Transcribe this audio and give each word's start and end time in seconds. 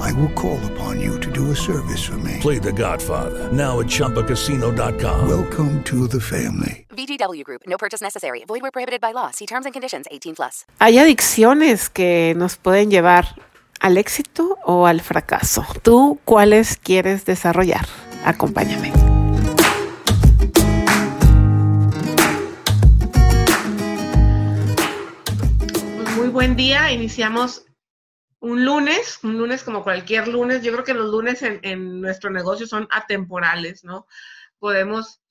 I 0.00 0.12
will 0.12 0.32
call 0.34 0.58
upon 0.72 1.00
you 1.00 1.18
to 1.20 1.30
do 1.30 1.50
a 1.50 1.56
service 1.56 2.02
for 2.04 2.18
me. 2.18 2.38
Play 2.40 2.58
The 2.58 2.72
Godfather 2.72 3.50
now 3.52 3.80
at 3.80 3.86
ChumbaCasino.com. 3.86 5.28
Welcome 5.28 5.82
to 5.84 6.06
the 6.08 6.20
family. 6.20 6.86
VGW 6.90 7.44
Group. 7.44 7.62
No 7.66 7.76
purchase 7.78 8.02
necessary. 8.02 8.44
Void 8.46 8.62
where 8.62 8.70
prohibited 8.70 9.00
by 9.00 9.12
law. 9.12 9.30
See 9.30 9.46
terms 9.46 9.64
and 9.66 9.72
conditions. 9.72 10.06
18 10.10 10.34
plus. 10.34 10.64
Hay 10.78 10.98
adicciones 10.98 11.88
que 11.88 12.34
nos 12.36 12.56
pueden 12.56 12.90
llevar 12.90 13.36
al 13.80 13.98
éxito 13.98 14.58
o 14.64 14.86
al 14.86 15.00
fracaso. 15.00 15.66
¿Tú 15.82 16.20
cuáles 16.24 16.76
quieres 16.76 17.24
desarrollar? 17.24 17.86
Acompáñame. 18.24 18.92
Muy 26.16 26.28
buen 26.28 26.54
día. 26.54 26.92
Iniciamos 26.92 27.64
un 28.42 28.64
lunes, 28.64 29.20
un 29.22 29.38
lunes 29.38 29.62
como 29.62 29.84
cualquier 29.84 30.26
lunes. 30.26 30.62
Yo 30.62 30.72
creo 30.72 30.84
que 30.84 30.94
los 30.94 31.10
lunes 31.10 31.42
en, 31.42 31.60
en 31.62 32.00
nuestro 32.00 32.28
negocio 32.28 32.66
son 32.66 32.88
atemporales, 32.90 33.84
¿no? 33.84 34.06
Podemos 34.58 35.22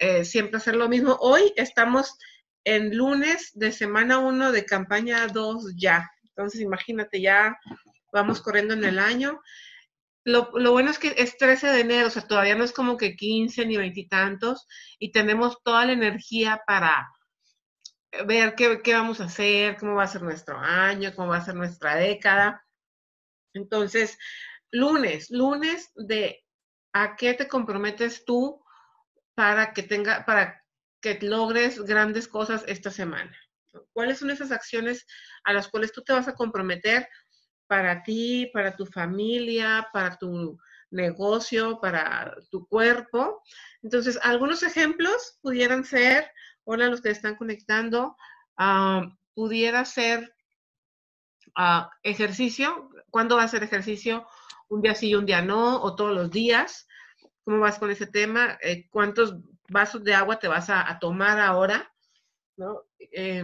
eh, 0.00 0.24
siempre 0.24 0.56
hacer 0.56 0.74
lo 0.74 0.88
mismo. 0.88 1.16
Hoy 1.20 1.52
estamos 1.56 2.18
en 2.64 2.96
lunes 2.96 3.52
de 3.54 3.70
semana 3.70 4.18
1 4.18 4.50
de 4.50 4.66
campaña 4.66 5.28
2 5.28 5.74
ya. 5.76 6.10
Entonces, 6.24 6.60
imagínate, 6.60 7.20
ya 7.20 7.56
vamos 8.12 8.42
corriendo 8.42 8.74
en 8.74 8.84
el 8.84 8.98
año. 8.98 9.40
Lo, 10.24 10.50
lo, 10.54 10.72
bueno 10.72 10.90
es 10.90 10.98
que 10.98 11.14
es 11.16 11.36
13 11.38 11.68
de 11.68 11.80
enero, 11.80 12.08
o 12.08 12.10
sea, 12.10 12.22
todavía 12.22 12.56
no 12.56 12.64
es 12.64 12.72
como 12.72 12.96
que 12.96 13.14
15 13.14 13.64
ni 13.64 13.76
veintitantos 13.76 14.66
y 14.98 15.12
tenemos 15.12 15.62
toda 15.62 15.86
la 15.86 15.92
energía 15.92 16.60
para 16.66 17.08
ver 18.26 18.54
qué, 18.54 18.80
qué 18.82 18.94
vamos 18.94 19.20
a 19.20 19.24
hacer, 19.24 19.76
cómo 19.76 19.94
va 19.94 20.04
a 20.04 20.08
ser 20.08 20.22
nuestro 20.22 20.58
año, 20.58 21.12
cómo 21.14 21.28
va 21.28 21.38
a 21.38 21.44
ser 21.44 21.54
nuestra 21.54 21.96
década. 21.96 22.64
Entonces, 23.54 24.18
lunes, 24.70 25.30
lunes 25.30 25.90
de 25.94 26.44
a 26.92 27.16
qué 27.16 27.34
te 27.34 27.48
comprometes 27.48 28.24
tú 28.24 28.62
para 29.34 29.72
que 29.72 29.82
tenga, 29.82 30.24
para 30.24 30.62
que 31.00 31.18
logres 31.22 31.80
grandes 31.80 32.28
cosas 32.28 32.64
esta 32.66 32.90
semana. 32.90 33.34
¿Cuáles 33.92 34.18
son 34.18 34.30
esas 34.30 34.50
acciones 34.50 35.06
a 35.44 35.52
las 35.52 35.68
cuales 35.68 35.92
tú 35.92 36.02
te 36.02 36.12
vas 36.12 36.28
a 36.28 36.34
comprometer 36.34 37.08
para 37.66 38.02
ti, 38.02 38.50
para 38.52 38.74
tu 38.74 38.84
familia, 38.84 39.88
para 39.92 40.16
tu 40.16 40.58
negocio, 40.90 41.80
para 41.80 42.36
tu 42.50 42.66
cuerpo? 42.66 43.42
Entonces, 43.82 44.18
algunos 44.22 44.62
ejemplos 44.62 45.38
pudieran 45.40 45.84
ser, 45.84 46.30
hola 46.72 46.86
los 46.86 47.00
que 47.00 47.10
están 47.10 47.34
conectando, 47.34 48.16
uh, 48.56 49.10
pudiera 49.34 49.84
ser 49.84 50.36
uh, 51.58 51.88
ejercicio. 52.04 52.90
¿Cuándo 53.10 53.36
va 53.36 53.42
a 53.42 53.48
ser 53.48 53.64
ejercicio? 53.64 54.24
¿Un 54.68 54.80
día 54.80 54.94
sí 54.94 55.08
y 55.08 55.14
un 55.16 55.26
día 55.26 55.42
no? 55.42 55.82
¿O 55.82 55.96
todos 55.96 56.14
los 56.14 56.30
días? 56.30 56.86
¿Cómo 57.42 57.58
vas 57.58 57.80
con 57.80 57.90
ese 57.90 58.06
tema? 58.06 58.56
Eh, 58.62 58.88
¿Cuántos 58.88 59.34
vasos 59.68 60.04
de 60.04 60.14
agua 60.14 60.38
te 60.38 60.46
vas 60.46 60.70
a, 60.70 60.88
a 60.88 61.00
tomar 61.00 61.40
ahora? 61.40 61.92
Eh, 63.00 63.42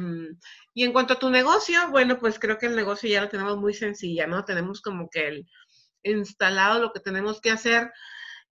y 0.73 0.85
en 0.85 0.93
cuanto 0.93 1.15
a 1.15 1.19
tu 1.19 1.29
negocio, 1.29 1.91
bueno, 1.91 2.21
pues 2.21 2.39
creo 2.39 2.59
que 2.59 2.67
el 2.67 2.77
negocio 2.77 3.11
ya 3.11 3.23
lo 3.23 3.29
tenemos 3.29 3.57
muy 3.57 3.75
sencilla, 3.75 4.29
¿no? 4.29 4.45
Tenemos 4.45 4.81
como 4.81 5.11
que 5.11 5.27
el 5.27 5.49
instalado 6.05 6.81
lo 6.81 6.93
que 6.93 7.00
tenemos 7.00 7.41
que 7.41 7.50
hacer. 7.50 7.93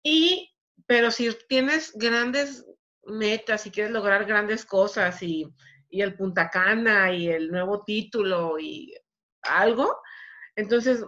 Y, 0.03 0.51
pero 0.87 1.11
si 1.11 1.31
tienes 1.47 1.93
grandes 1.95 2.65
metas 3.05 3.67
y 3.67 3.71
quieres 3.71 3.93
lograr 3.93 4.25
grandes 4.25 4.65
cosas 4.65 5.23
y, 5.23 5.47
y 5.89 6.03
el 6.03 6.15
Punta 6.15 6.51
Cana 6.51 7.13
y 7.13 7.29
el 7.29 7.51
nuevo 7.51 7.85
título 7.85 8.59
y 8.59 8.95
algo, 9.43 10.01
entonces 10.57 11.05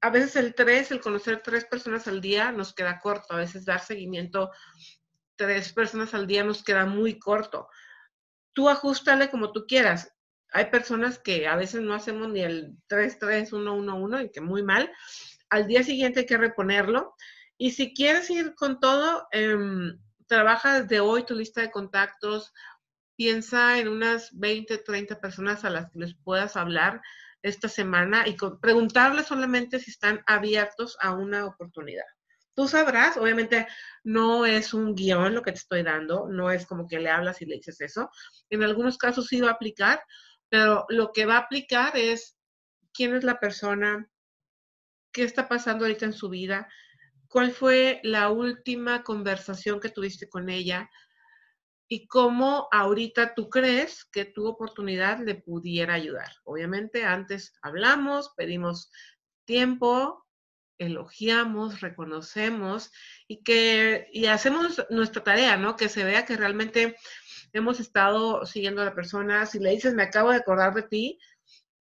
a 0.00 0.10
veces 0.10 0.36
el 0.36 0.54
tres, 0.54 0.90
el 0.90 1.00
conocer 1.00 1.42
tres 1.42 1.64
personas 1.64 2.06
al 2.06 2.20
día 2.20 2.52
nos 2.52 2.74
queda 2.74 2.98
corto, 2.98 3.34
a 3.34 3.38
veces 3.38 3.64
dar 3.64 3.80
seguimiento 3.80 4.50
tres 5.36 5.72
personas 5.72 6.14
al 6.14 6.26
día 6.26 6.44
nos 6.44 6.62
queda 6.62 6.86
muy 6.86 7.18
corto 7.18 7.68
tú 8.56 8.70
ajustale 8.70 9.28
como 9.30 9.52
tú 9.52 9.66
quieras. 9.68 10.10
Hay 10.50 10.70
personas 10.70 11.18
que 11.18 11.46
a 11.46 11.56
veces 11.56 11.82
no 11.82 11.92
hacemos 11.92 12.30
ni 12.30 12.40
el 12.40 12.74
3-3-1-1-1 12.88 14.24
y 14.24 14.30
que 14.30 14.40
muy 14.40 14.62
mal. 14.62 14.90
Al 15.50 15.66
día 15.66 15.82
siguiente 15.82 16.20
hay 16.20 16.26
que 16.26 16.38
reponerlo. 16.38 17.14
Y 17.58 17.72
si 17.72 17.92
quieres 17.92 18.30
ir 18.30 18.54
con 18.54 18.80
todo, 18.80 19.28
eh, 19.30 19.56
trabaja 20.26 20.82
desde 20.82 21.00
hoy 21.00 21.24
tu 21.24 21.34
lista 21.34 21.60
de 21.60 21.70
contactos. 21.70 22.52
Piensa 23.16 23.78
en 23.78 23.88
unas 23.88 24.30
20, 24.38 24.78
30 24.78 25.20
personas 25.20 25.64
a 25.64 25.70
las 25.70 25.90
que 25.90 26.00
les 26.00 26.14
puedas 26.14 26.56
hablar 26.56 27.00
esta 27.42 27.68
semana 27.68 28.26
y 28.26 28.36
preguntarles 28.60 29.26
solamente 29.26 29.78
si 29.78 29.90
están 29.90 30.22
abiertos 30.26 30.96
a 31.00 31.12
una 31.12 31.46
oportunidad 31.46 32.04
tú 32.56 32.66
sabrás, 32.66 33.18
obviamente 33.18 33.68
no 34.02 34.46
es 34.46 34.74
un 34.74 34.94
guion 34.94 35.34
lo 35.34 35.42
que 35.42 35.52
te 35.52 35.58
estoy 35.58 35.82
dando, 35.82 36.26
no 36.26 36.50
es 36.50 36.66
como 36.66 36.88
que 36.88 36.98
le 36.98 37.10
hablas 37.10 37.42
y 37.42 37.46
le 37.46 37.56
dices 37.56 37.80
eso. 37.82 38.10
En 38.48 38.62
algunos 38.62 38.96
casos 38.96 39.26
sí 39.26 39.40
va 39.40 39.50
a 39.50 39.52
aplicar, 39.52 40.02
pero 40.48 40.86
lo 40.88 41.12
que 41.12 41.26
va 41.26 41.34
a 41.36 41.40
aplicar 41.40 41.96
es 41.96 42.36
quién 42.94 43.14
es 43.14 43.24
la 43.24 43.38
persona, 43.38 44.08
qué 45.12 45.22
está 45.22 45.48
pasando 45.48 45.84
ahorita 45.84 46.06
en 46.06 46.14
su 46.14 46.30
vida, 46.30 46.66
cuál 47.28 47.52
fue 47.52 48.00
la 48.02 48.30
última 48.30 49.02
conversación 49.02 49.80
que 49.80 49.90
tuviste 49.90 50.28
con 50.28 50.48
ella 50.48 50.90
y 51.88 52.06
cómo 52.08 52.68
ahorita 52.72 53.34
tú 53.34 53.48
crees 53.48 54.04
que 54.04 54.24
tu 54.24 54.46
oportunidad 54.46 55.20
le 55.20 55.36
pudiera 55.36 55.94
ayudar. 55.94 56.32
Obviamente 56.44 57.04
antes 57.04 57.54
hablamos, 57.62 58.32
pedimos 58.36 58.90
tiempo, 59.44 60.26
elogiamos, 60.78 61.80
reconocemos 61.80 62.90
y 63.28 63.42
que 63.42 64.08
y 64.12 64.26
hacemos 64.26 64.84
nuestra 64.90 65.22
tarea, 65.22 65.56
¿no? 65.56 65.76
Que 65.76 65.88
se 65.88 66.04
vea 66.04 66.26
que 66.26 66.36
realmente 66.36 66.96
hemos 67.52 67.80
estado 67.80 68.44
siguiendo 68.44 68.82
a 68.82 68.86
la 68.86 68.94
persona. 68.94 69.46
Si 69.46 69.58
le 69.58 69.70
dices, 69.70 69.94
me 69.94 70.02
acabo 70.02 70.30
de 70.30 70.38
acordar 70.38 70.74
de 70.74 70.82
ti 70.82 71.18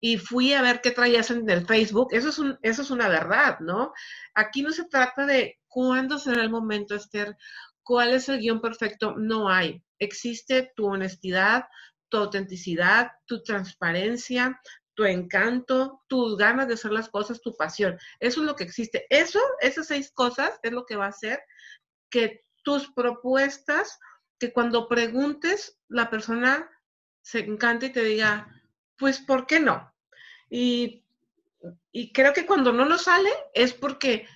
y 0.00 0.18
fui 0.18 0.52
a 0.52 0.62
ver 0.62 0.80
qué 0.80 0.90
traías 0.90 1.30
en 1.30 1.48
el 1.48 1.66
Facebook, 1.66 2.08
eso 2.12 2.28
es, 2.28 2.38
eso 2.62 2.82
es 2.82 2.90
una 2.90 3.08
verdad, 3.08 3.58
¿no? 3.60 3.92
Aquí 4.34 4.62
no 4.62 4.70
se 4.70 4.84
trata 4.84 5.26
de 5.26 5.58
cuándo 5.68 6.18
será 6.18 6.42
el 6.42 6.50
momento, 6.50 6.94
Esther, 6.94 7.36
cuál 7.82 8.12
es 8.12 8.28
el 8.28 8.40
guion 8.40 8.60
perfecto, 8.60 9.14
no 9.16 9.48
hay. 9.48 9.82
Existe 9.98 10.72
tu 10.76 10.86
honestidad, 10.86 11.66
tu 12.08 12.18
autenticidad, 12.18 13.12
tu 13.26 13.42
transparencia, 13.42 14.60
tu 14.94 15.04
encanto, 15.04 16.02
tus 16.08 16.36
ganas 16.36 16.68
de 16.68 16.74
hacer 16.74 16.92
las 16.92 17.08
cosas, 17.08 17.40
tu 17.40 17.54
pasión. 17.56 17.98
Eso 18.20 18.40
es 18.40 18.46
lo 18.46 18.54
que 18.54 18.64
existe. 18.64 19.06
Eso, 19.10 19.40
esas 19.60 19.88
seis 19.88 20.10
cosas 20.12 20.58
es 20.62 20.72
lo 20.72 20.86
que 20.86 20.96
va 20.96 21.06
a 21.06 21.10
hacer 21.10 21.40
que 22.10 22.44
tus 22.62 22.92
propuestas, 22.92 23.98
que 24.38 24.52
cuando 24.52 24.88
preguntes, 24.88 25.78
la 25.88 26.10
persona 26.10 26.70
se 27.22 27.40
encante 27.40 27.86
y 27.86 27.92
te 27.92 28.04
diga, 28.04 28.48
pues, 28.96 29.18
¿por 29.20 29.46
qué 29.46 29.60
no? 29.60 29.92
Y, 30.50 31.02
creo 32.12 32.32
que 32.32 32.46
cuando 32.46 32.72
no 32.72 32.84
nos 32.84 33.04
sale 33.04 33.30
es 33.54 33.72
porque 33.72 34.26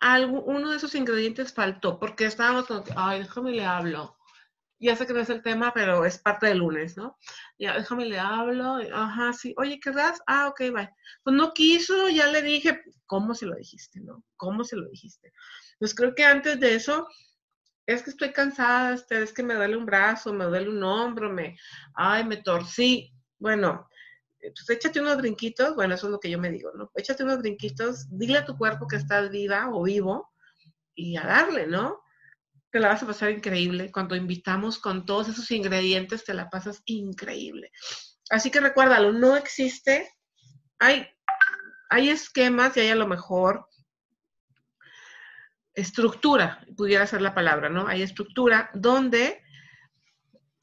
algo, 0.00 0.42
uno 0.42 0.70
de 0.70 0.76
esos 0.76 0.94
ingredientes 0.94 1.52
faltó, 1.52 1.98
porque 1.98 2.26
estábamos 2.26 2.66
como 2.66 2.84
ay, 2.96 3.20
déjame 3.20 3.52
le 3.52 3.64
hablo 3.64 4.18
ya 4.80 4.96
sé 4.96 5.06
que 5.06 5.12
no 5.12 5.20
es 5.20 5.30
el 5.30 5.42
tema, 5.42 5.72
pero 5.74 6.04
es 6.04 6.18
parte 6.18 6.46
del 6.46 6.58
lunes, 6.58 6.96
¿no? 6.96 7.16
Ya, 7.58 7.74
déjame 7.76 8.06
le 8.06 8.18
hablo, 8.18 8.78
ajá, 8.92 9.32
sí, 9.32 9.54
oye, 9.56 9.80
¿qué 9.80 9.90
das? 9.90 10.20
Ah, 10.26 10.48
ok, 10.48 10.60
bye. 10.72 10.90
Pues 11.24 11.34
no 11.36 11.52
quiso, 11.52 12.08
ya 12.08 12.28
le 12.28 12.42
dije, 12.42 12.82
¿cómo 13.06 13.34
se 13.34 13.46
lo 13.46 13.56
dijiste, 13.56 14.00
no? 14.00 14.24
¿Cómo 14.36 14.64
se 14.64 14.76
lo 14.76 14.88
dijiste? 14.88 15.32
Pues 15.78 15.94
creo 15.94 16.14
que 16.14 16.24
antes 16.24 16.60
de 16.60 16.76
eso, 16.76 17.08
es 17.86 18.02
que 18.02 18.10
estoy 18.10 18.32
cansada, 18.32 18.94
este, 18.94 19.22
es 19.22 19.32
que 19.32 19.42
me 19.42 19.54
duele 19.54 19.76
un 19.76 19.86
brazo, 19.86 20.32
me 20.32 20.44
duele 20.44 20.68
un 20.68 20.82
hombro, 20.82 21.30
me, 21.30 21.58
ay, 21.94 22.24
me 22.24 22.36
torcí. 22.36 23.12
Bueno, 23.38 23.88
pues 24.40 24.70
échate 24.70 25.00
unos 25.00 25.16
brinquitos, 25.16 25.74
bueno, 25.74 25.94
eso 25.94 26.06
es 26.06 26.12
lo 26.12 26.20
que 26.20 26.30
yo 26.30 26.38
me 26.38 26.50
digo, 26.50 26.70
¿no? 26.74 26.90
Échate 26.94 27.24
unos 27.24 27.38
brinquitos, 27.38 28.06
dile 28.10 28.38
a 28.38 28.44
tu 28.44 28.56
cuerpo 28.56 28.86
que 28.86 28.96
estás 28.96 29.30
viva 29.30 29.68
o 29.72 29.82
vivo 29.82 30.30
y 30.94 31.16
a 31.16 31.22
darle, 31.22 31.66
¿no? 31.66 32.02
te 32.70 32.80
la 32.80 32.88
vas 32.88 33.02
a 33.02 33.06
pasar 33.06 33.30
increíble. 33.30 33.90
Cuando 33.90 34.14
invitamos 34.14 34.78
con 34.78 35.06
todos 35.06 35.28
esos 35.28 35.50
ingredientes, 35.50 36.24
te 36.24 36.34
la 36.34 36.50
pasas 36.50 36.82
increíble. 36.84 37.70
Así 38.30 38.50
que 38.50 38.60
recuérdalo, 38.60 39.12
no 39.12 39.36
existe, 39.36 40.10
hay, 40.78 41.08
hay 41.88 42.10
esquemas 42.10 42.76
y 42.76 42.80
hay 42.80 42.88
a 42.90 42.96
lo 42.96 43.06
mejor 43.06 43.66
estructura, 45.74 46.64
pudiera 46.76 47.06
ser 47.06 47.22
la 47.22 47.34
palabra, 47.34 47.68
¿no? 47.68 47.86
Hay 47.86 48.02
estructura 48.02 48.70
donde 48.74 49.40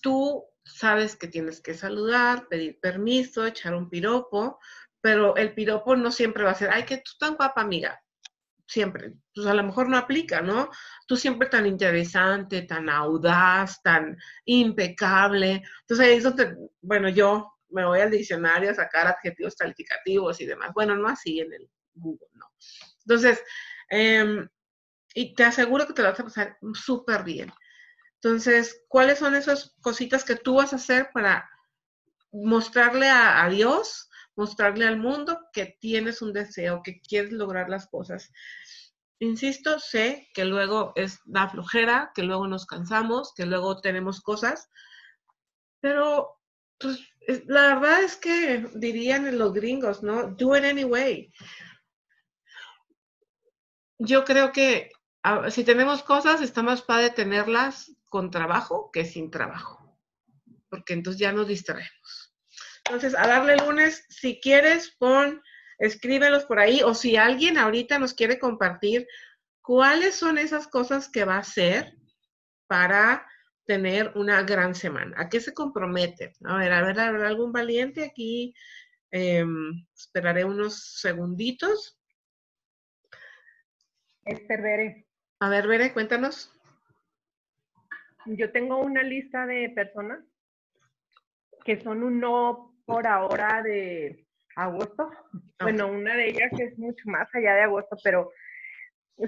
tú 0.01 0.43
sabes 0.65 1.15
que 1.15 1.27
tienes 1.27 1.61
que 1.61 1.73
saludar, 1.73 2.47
pedir 2.47 2.79
permiso, 2.79 3.45
echar 3.45 3.75
un 3.75 3.89
piropo, 3.89 4.59
pero 5.01 5.35
el 5.35 5.53
piropo 5.53 5.95
no 5.95 6.11
siempre 6.11 6.43
va 6.43 6.51
a 6.51 6.55
ser, 6.55 6.69
ay, 6.71 6.83
que 6.83 6.97
tú 6.97 7.11
tan 7.19 7.35
guapa, 7.35 7.61
amiga. 7.61 8.01
Siempre. 8.67 9.13
Pues 9.33 9.45
a 9.47 9.53
lo 9.53 9.63
mejor 9.63 9.87
no 9.89 9.97
aplica, 9.97 10.41
¿no? 10.41 10.69
Tú 11.07 11.15
siempre 11.15 11.47
tan 11.49 11.67
interesante, 11.67 12.63
tan 12.63 12.89
audaz, 12.89 13.81
tan 13.83 14.17
impecable. 14.45 15.61
Entonces 15.81 16.07
ahí 16.07 16.15
es 16.15 16.23
donde, 16.23 16.55
bueno, 16.81 17.09
yo 17.09 17.53
me 17.69 17.85
voy 17.85 17.99
al 17.99 18.09
diccionario 18.11 18.71
a 18.71 18.75
sacar 18.75 19.07
adjetivos 19.07 19.55
calificativos 19.55 20.41
y 20.41 20.47
demás. 20.47 20.71
Bueno, 20.73 20.95
no 20.95 21.07
así 21.07 21.39
en 21.39 21.53
el 21.53 21.69
Google, 21.93 22.29
no. 22.33 22.45
Entonces, 23.05 23.43
em, 23.89 24.47
y 25.13 25.35
te 25.35 25.43
aseguro 25.43 25.85
que 25.87 25.93
te 25.93 26.01
lo 26.01 26.09
vas 26.09 26.19
a 26.19 26.23
pasar 26.23 26.57
súper 26.73 27.23
bien. 27.23 27.51
Entonces, 28.25 28.83
¿cuáles 28.87 29.19
son 29.19 29.35
esas 29.35 29.75
cositas 29.81 30.23
que 30.23 30.35
tú 30.35 30.55
vas 30.55 30.73
a 30.73 30.77
hacer 30.77 31.11
para 31.13 31.47
mostrarle 32.31 33.07
a, 33.07 33.47
Dios, 33.49 34.09
mostrarle 34.35 34.87
al 34.87 34.97
mundo 34.97 35.39
que 35.53 35.77
tienes 35.79 36.23
un 36.23 36.33
deseo, 36.33 36.81
que 36.83 36.99
quieres 37.01 37.31
lograr 37.31 37.69
las 37.69 37.85
cosas? 37.85 38.31
Insisto, 39.19 39.77
sé 39.79 40.27
que 40.33 40.43
luego 40.43 40.91
es 40.95 41.19
la 41.27 41.47
flojera, 41.49 42.11
que 42.15 42.23
luego 42.23 42.47
nos 42.47 42.65
cansamos, 42.65 43.31
que 43.35 43.45
luego 43.45 43.79
tenemos 43.79 44.21
cosas, 44.21 44.71
pero 45.79 46.41
pues, 46.79 47.07
la 47.45 47.75
verdad 47.75 48.01
es 48.01 48.17
que 48.17 48.67
dirían 48.73 49.37
los 49.37 49.53
gringos, 49.53 50.01
¿no? 50.01 50.29
Do 50.29 50.57
it 50.57 50.63
anyway. 50.63 51.31
Yo 53.99 54.25
creo 54.25 54.51
que 54.51 54.89
si 55.51 55.63
tenemos 55.63 56.01
cosas, 56.01 56.41
está 56.41 56.63
más 56.63 56.81
padre 56.81 57.11
tenerlas 57.11 57.91
con 58.15 58.31
trabajo 58.31 58.91
que 58.93 59.03
sin 59.03 59.29
trabajo, 59.29 59.99
porque 60.69 60.93
entonces 60.93 61.19
ya 61.19 61.33
nos 61.33 61.49
distraemos. 61.49 62.33
Entonces, 62.85 63.13
a 63.13 63.27
darle 63.27 63.57
lunes, 63.57 64.05
si 64.07 64.39
quieres, 64.39 64.95
pon, 64.97 65.43
escríbelos 65.79 66.45
por 66.45 66.59
ahí, 66.59 66.81
o 66.81 66.93
si 66.93 67.17
alguien 67.17 67.57
ahorita 67.57 67.99
nos 67.99 68.13
quiere 68.13 68.39
compartir 68.39 69.05
cuáles 69.61 70.15
son 70.15 70.37
esas 70.37 70.65
cosas 70.69 71.09
que 71.09 71.25
va 71.25 71.35
a 71.35 71.39
hacer 71.39 71.93
para 72.67 73.27
tener 73.65 74.13
una 74.15 74.43
gran 74.43 74.75
semana. 74.75 75.13
¿A 75.19 75.27
qué 75.27 75.41
se 75.41 75.53
compromete? 75.53 76.31
A 76.45 76.55
ver, 76.55 76.71
a 76.71 76.83
ver, 76.83 76.97
¿habrá 76.97 77.27
algún 77.27 77.51
valiente 77.51 78.05
aquí? 78.05 78.55
Em, 79.11 79.85
esperaré 79.93 80.45
unos 80.45 81.01
segunditos. 81.01 81.99
Esther 84.23 84.61
Bere. 84.61 85.05
A 85.41 85.49
ver, 85.49 85.67
Bere, 85.67 85.91
cuéntanos. 85.91 86.55
Yo 88.25 88.51
tengo 88.51 88.79
una 88.79 89.03
lista 89.03 89.45
de 89.45 89.69
personas 89.69 90.19
que 91.63 91.79
son 91.81 92.03
un 92.03 92.19
no 92.19 92.73
por 92.85 93.07
ahora 93.07 93.61
de 93.63 94.25
agosto. 94.55 95.09
Bueno, 95.59 95.87
una 95.87 96.15
de 96.15 96.29
ellas 96.29 96.51
es 96.59 96.77
mucho 96.77 97.03
más 97.05 97.27
allá 97.33 97.55
de 97.55 97.61
agosto, 97.61 97.95
pero 98.03 98.31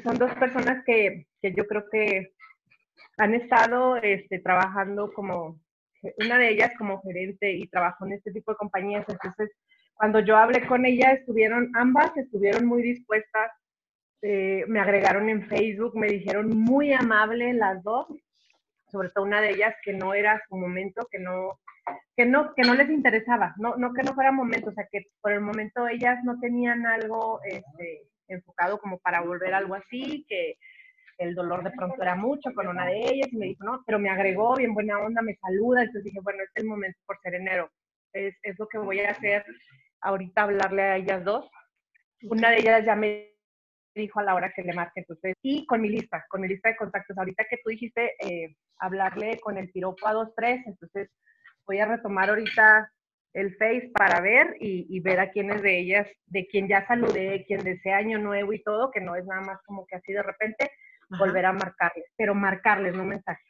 son 0.03 0.17
dos 0.17 0.33
personas 0.35 0.83
que, 0.85 1.27
que 1.41 1.53
yo 1.53 1.65
creo 1.67 1.85
que 1.91 2.33
han 3.17 3.33
estado 3.33 3.97
este, 3.97 4.39
trabajando 4.39 5.11
como, 5.13 5.59
una 6.17 6.38
de 6.38 6.50
ellas 6.50 6.71
como 6.77 7.01
gerente 7.01 7.51
y 7.51 7.67
trabajó 7.67 8.05
en 8.05 8.13
este 8.13 8.31
tipo 8.31 8.51
de 8.51 8.57
compañías. 8.57 9.05
Entonces, 9.07 9.51
cuando 9.93 10.19
yo 10.19 10.38
hablé 10.38 10.65
con 10.67 10.85
ella, 10.85 11.13
estuvieron, 11.13 11.71
ambas 11.75 12.15
estuvieron 12.17 12.65
muy 12.65 12.81
dispuestas, 12.83 13.51
eh, 14.21 14.63
me 14.67 14.79
agregaron 14.79 15.29
en 15.29 15.47
Facebook, 15.47 15.95
me 15.95 16.07
dijeron 16.07 16.50
muy 16.50 16.93
amable 16.93 17.53
las 17.53 17.83
dos 17.83 18.07
sobre 18.92 19.10
todo 19.10 19.25
una 19.25 19.42
de 19.42 19.51
ellas 19.51 19.75
que 19.84 19.94
no 19.94 20.13
era 20.13 20.42
su 20.48 20.56
momento, 20.56 21.07
que 21.12 21.19
no, 21.19 21.60
que 22.16 22.25
no, 22.25 22.54
que 22.54 22.63
no 22.63 22.74
les 22.74 22.89
interesaba, 22.89 23.54
no, 23.57 23.75
no 23.78 23.94
que 23.94 24.04
no 24.04 24.13
fuera 24.13 24.31
momento, 24.31 24.69
o 24.69 24.74
sea 24.74 24.88
que 24.92 25.07
por 25.22 25.31
el 25.31 25.42
momento 25.42 25.88
ellas 25.88 26.24
no 26.24 26.39
tenían 26.39 26.86
algo 26.86 27.39
este, 27.44 28.07
enfocado 28.28 28.80
como 28.80 29.00
para 29.00 29.22
volver 29.22 29.54
algo 29.54 29.75
así, 29.75 30.25
que 30.28 30.56
el 31.18 31.34
dolor 31.34 31.63
de 31.63 31.72
pronto 31.72 32.01
era 32.01 32.16
mucho 32.16 32.54
con 32.54 32.68
una 32.68 32.86
de 32.86 33.00
ellas 33.00 33.28
y 33.31 33.38
me 33.38 33.48
dijo, 33.48 33.63
no, 33.63 33.84
pero 33.86 34.00
me 34.00 34.10
agregó 34.10 34.56
bien 34.56 34.74
buena 34.74 35.00
onda, 35.00 35.22
me 35.22 35.36
saluda, 35.36 35.81
entonces 35.81 36.04
dije, 36.04 36.19
bueno, 36.22 36.44
es 36.44 36.51
el 36.56 36.66
momento 36.66 37.00
por 37.06 37.19
ser 37.22 37.36
enero, 37.36 37.72
es, 38.13 38.36
es 38.44 38.57
lo 38.60 38.68
que 38.68 38.78
voy 38.78 39.00
a 39.00 39.12
hacer 39.12 39.44
ahorita, 40.01 40.44
hablarle 40.44 40.81
a 40.81 40.95
ellas 40.98 41.24
dos. 41.24 41.50
Una 42.24 42.51
de 42.51 42.60
ellas 42.60 42.86
ya 42.86 42.95
me 42.95 43.37
dijo 43.97 44.19
a 44.19 44.23
la 44.23 44.35
hora 44.35 44.51
que 44.55 44.63
le 44.63 44.73
marque. 44.73 45.01
Entonces, 45.01 45.35
y 45.41 45.65
con 45.65 45.81
mi 45.81 45.89
lista, 45.89 46.25
con 46.29 46.41
mi 46.41 46.47
lista 46.47 46.69
de 46.69 46.77
contactos. 46.77 47.17
Ahorita 47.17 47.45
que 47.49 47.57
tú 47.63 47.69
dijiste 47.69 48.13
eh, 48.19 48.55
hablarle 48.79 49.39
con 49.39 49.57
el 49.57 49.69
piropo 49.71 50.07
a 50.07 50.13
dos, 50.13 50.29
tres, 50.35 50.61
entonces 50.65 51.09
voy 51.65 51.79
a 51.79 51.85
retomar 51.85 52.29
ahorita 52.29 52.91
el 53.33 53.55
Face 53.57 53.91
para 53.94 54.19
ver 54.21 54.55
y, 54.59 54.99
ver 55.01 55.19
a 55.19 55.29
quiénes 55.29 55.61
de 55.61 55.79
ellas, 55.79 56.07
de 56.25 56.47
quien 56.47 56.67
ya 56.67 56.88
saludé, 56.88 57.45
quien 57.45 57.63
desea 57.63 57.97
año 57.97 58.17
nuevo 58.17 58.51
y 58.51 58.63
todo, 58.63 58.89
que 58.89 59.01
no 59.01 59.15
es 59.15 59.25
nada 59.25 59.41
más 59.41 59.59
como 59.63 59.85
que 59.85 59.95
así 59.95 60.11
de 60.11 60.23
repente, 60.23 60.71
volver 61.19 61.45
a 61.45 61.53
marcarles, 61.53 62.05
pero 62.15 62.33
marcarles, 62.33 62.95
no 62.95 63.03
mensaje. 63.03 63.43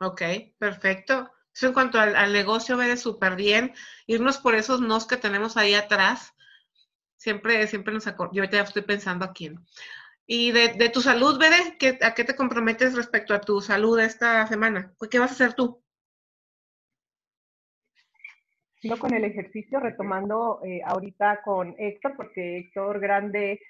Ok, 0.00 0.22
perfecto. 0.58 1.30
Eso 1.54 1.68
en 1.68 1.72
cuanto 1.72 1.98
al, 1.98 2.32
negocio, 2.32 2.76
ve 2.76 2.96
súper 2.96 3.34
bien. 3.34 3.72
Irnos 4.06 4.38
por 4.38 4.54
esos 4.54 4.80
nos 4.80 5.06
que 5.06 5.16
tenemos 5.16 5.56
ahí 5.56 5.74
atrás 5.74 6.34
Siempre, 7.20 7.66
siempre 7.66 7.92
nos 7.92 8.06
acordamos. 8.06 8.34
Yo 8.34 8.44
ya 8.44 8.62
estoy 8.62 8.80
pensando 8.80 9.26
a 9.26 9.32
quién. 9.34 9.60
Y 10.26 10.52
de, 10.52 10.88
tu 10.88 11.02
salud, 11.02 11.38
Bere, 11.38 11.76
¿a 12.00 12.14
qué 12.14 12.24
te 12.24 12.34
comprometes 12.34 12.94
respecto 12.94 13.34
a 13.34 13.42
tu 13.42 13.60
salud 13.60 14.00
esta 14.00 14.46
semana? 14.46 14.94
¿Qué 15.10 15.18
vas 15.18 15.32
a 15.32 15.34
hacer 15.34 15.52
tú? 15.52 15.82
Sigo 18.80 18.96
con 18.96 19.12
el 19.12 19.24
ejercicio, 19.24 19.80
retomando 19.80 20.60
eh, 20.64 20.80
ahorita 20.82 21.42
con 21.42 21.74
Héctor, 21.76 22.14
porque 22.16 22.56
Héctor 22.56 23.00
Grande 23.00 23.60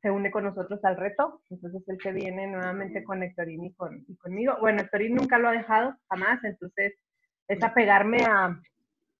se 0.00 0.12
une 0.12 0.30
con 0.30 0.44
nosotros 0.44 0.78
al 0.84 0.96
reto. 0.96 1.42
Entonces 1.50 1.82
él 1.88 1.98
se 2.00 2.12
viene 2.12 2.46
nuevamente 2.46 3.02
con 3.02 3.24
Héctorín 3.24 3.64
y, 3.64 3.74
con, 3.74 4.04
y 4.06 4.16
conmigo. 4.18 4.56
Bueno, 4.60 4.82
Héctorín 4.82 5.16
nunca 5.16 5.38
lo 5.40 5.48
ha 5.48 5.52
dejado, 5.52 5.96
jamás. 6.08 6.44
Entonces 6.44 6.94
es 7.48 7.60
apegarme 7.60 8.18
a, 8.24 8.60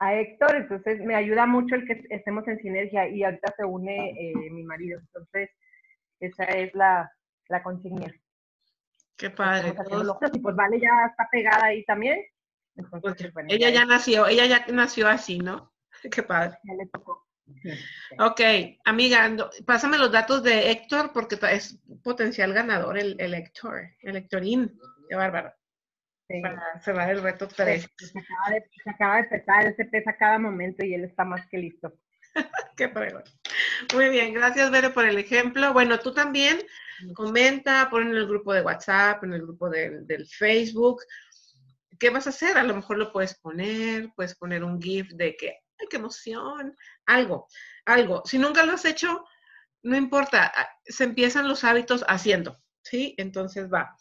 a 0.00 0.14
Héctor, 0.14 0.54
entonces 0.54 1.00
me 1.00 1.14
ayuda 1.14 1.46
mucho 1.46 1.74
el 1.74 1.86
que 1.86 2.04
estemos 2.10 2.46
en 2.46 2.58
sinergia 2.60 3.08
y 3.08 3.24
ahorita 3.24 3.54
se 3.56 3.64
une 3.64 4.10
eh, 4.10 4.50
mi 4.50 4.62
marido, 4.62 5.00
entonces 5.00 5.50
esa 6.20 6.44
es 6.44 6.74
la, 6.74 7.10
la 7.48 7.62
consigna. 7.62 8.12
Qué 9.16 9.30
padre. 9.30 9.74
Y 10.32 10.38
pues 10.38 10.54
Vale 10.54 10.80
ya 10.80 11.06
está 11.10 11.28
pegada 11.30 11.66
ahí 11.66 11.84
también. 11.84 12.24
Entonces, 12.76 13.32
bueno, 13.32 13.48
ella 13.50 13.70
ya 13.70 13.84
nació, 13.84 14.28
ella 14.28 14.46
ya 14.46 14.64
nació 14.72 15.08
así, 15.08 15.38
¿no? 15.38 15.72
Qué 16.12 16.22
padre. 16.22 16.58
Ya 16.64 16.74
le 16.74 16.86
tocó. 16.86 17.26
Ok, 18.20 18.40
amiga, 18.84 19.34
pásame 19.64 19.96
los 19.96 20.12
datos 20.12 20.42
de 20.42 20.70
Héctor 20.70 21.12
porque 21.14 21.38
es 21.50 21.80
potencial 22.04 22.52
ganador 22.52 22.98
el, 22.98 23.16
el 23.18 23.32
Héctor, 23.32 23.88
el 24.02 24.16
Héctorín. 24.16 24.78
Qué 25.08 25.16
bárbaro 25.16 25.57
para 26.42 26.80
cerrar 26.80 27.10
el 27.10 27.22
reto 27.22 27.48
3. 27.48 27.88
Se 27.96 28.18
acaba, 28.18 28.50
de, 28.50 28.70
se 28.84 28.90
acaba 28.90 29.16
de 29.16 29.24
pesar, 29.24 29.66
él 29.66 29.74
se 29.76 29.84
pesa 29.86 30.16
cada 30.16 30.38
momento 30.38 30.84
y 30.84 30.94
él 30.94 31.04
está 31.04 31.24
más 31.24 31.46
que 31.48 31.58
listo. 31.58 31.94
Qué 32.76 32.88
prueba. 32.88 33.22
Muy 33.94 34.10
bien, 34.10 34.34
gracias 34.34 34.70
Vero 34.70 34.92
por 34.92 35.06
el 35.06 35.18
ejemplo. 35.18 35.72
Bueno, 35.72 35.98
tú 35.98 36.12
también 36.12 36.58
comenta, 37.14 37.88
pon 37.90 38.08
en 38.08 38.16
el 38.16 38.26
grupo 38.26 38.52
de 38.52 38.62
WhatsApp, 38.62 39.24
en 39.24 39.32
el 39.32 39.42
grupo 39.42 39.70
del, 39.70 40.06
del 40.06 40.26
Facebook. 40.26 41.02
¿Qué 41.98 42.10
vas 42.10 42.26
a 42.26 42.30
hacer? 42.30 42.56
A 42.58 42.62
lo 42.62 42.74
mejor 42.74 42.98
lo 42.98 43.12
puedes 43.12 43.34
poner, 43.38 44.10
puedes 44.14 44.36
poner 44.36 44.62
un 44.62 44.80
GIF 44.80 45.08
de 45.14 45.36
que, 45.36 45.48
¡ay, 45.78 45.86
qué 45.90 45.96
emoción! 45.96 46.76
Algo, 47.06 47.48
algo. 47.86 48.22
Si 48.24 48.38
nunca 48.38 48.64
lo 48.64 48.72
has 48.72 48.84
hecho, 48.84 49.24
no 49.82 49.96
importa, 49.96 50.52
se 50.84 51.04
empiezan 51.04 51.48
los 51.48 51.64
hábitos 51.64 52.04
haciendo, 52.06 52.60
¿sí? 52.82 53.14
Entonces 53.16 53.72
va. 53.72 53.96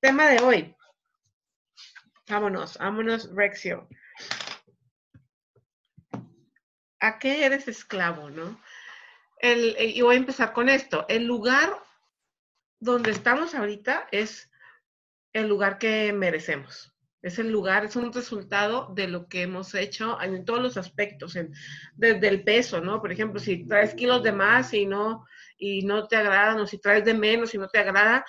Tema 0.00 0.28
de 0.28 0.40
hoy, 0.40 0.76
Vámonos, 2.28 2.78
vámonos, 2.78 3.34
Rexio. 3.34 3.88
¿A 7.00 7.18
qué 7.18 7.44
eres 7.44 7.66
esclavo, 7.66 8.30
no? 8.30 8.60
El, 9.38 9.76
y 9.78 10.00
voy 10.02 10.14
a 10.14 10.18
empezar 10.18 10.52
con 10.52 10.68
esto. 10.68 11.04
El 11.08 11.26
lugar 11.26 11.76
donde 12.78 13.10
estamos 13.10 13.54
ahorita 13.54 14.06
es 14.12 14.50
el 15.32 15.48
lugar 15.48 15.78
que 15.78 16.12
merecemos. 16.12 16.92
Es 17.22 17.38
el 17.38 17.50
lugar, 17.50 17.84
es 17.84 17.94
un 17.94 18.12
resultado 18.12 18.92
de 18.94 19.06
lo 19.06 19.28
que 19.28 19.42
hemos 19.42 19.74
hecho 19.74 20.20
en 20.20 20.44
todos 20.44 20.60
los 20.60 20.76
aspectos, 20.76 21.38
desde 21.94 22.28
el 22.28 22.42
peso, 22.42 22.80
¿no? 22.80 23.00
Por 23.00 23.12
ejemplo, 23.12 23.38
si 23.38 23.64
traes 23.66 23.94
kilos 23.94 24.24
de 24.24 24.32
más 24.32 24.74
y 24.74 24.86
no, 24.86 25.24
y 25.56 25.82
no 25.82 26.08
te 26.08 26.16
agradan, 26.16 26.58
o 26.58 26.66
si 26.66 26.78
traes 26.78 27.04
de 27.04 27.14
menos 27.14 27.54
y 27.54 27.58
no 27.58 27.68
te 27.68 27.78
agrada, 27.78 28.24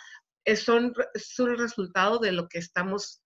es, 0.46 0.64
son, 0.64 0.94
es 1.16 1.40
un 1.40 1.58
resultado 1.58 2.20
de 2.20 2.32
lo 2.32 2.48
que 2.48 2.60
estamos 2.60 3.23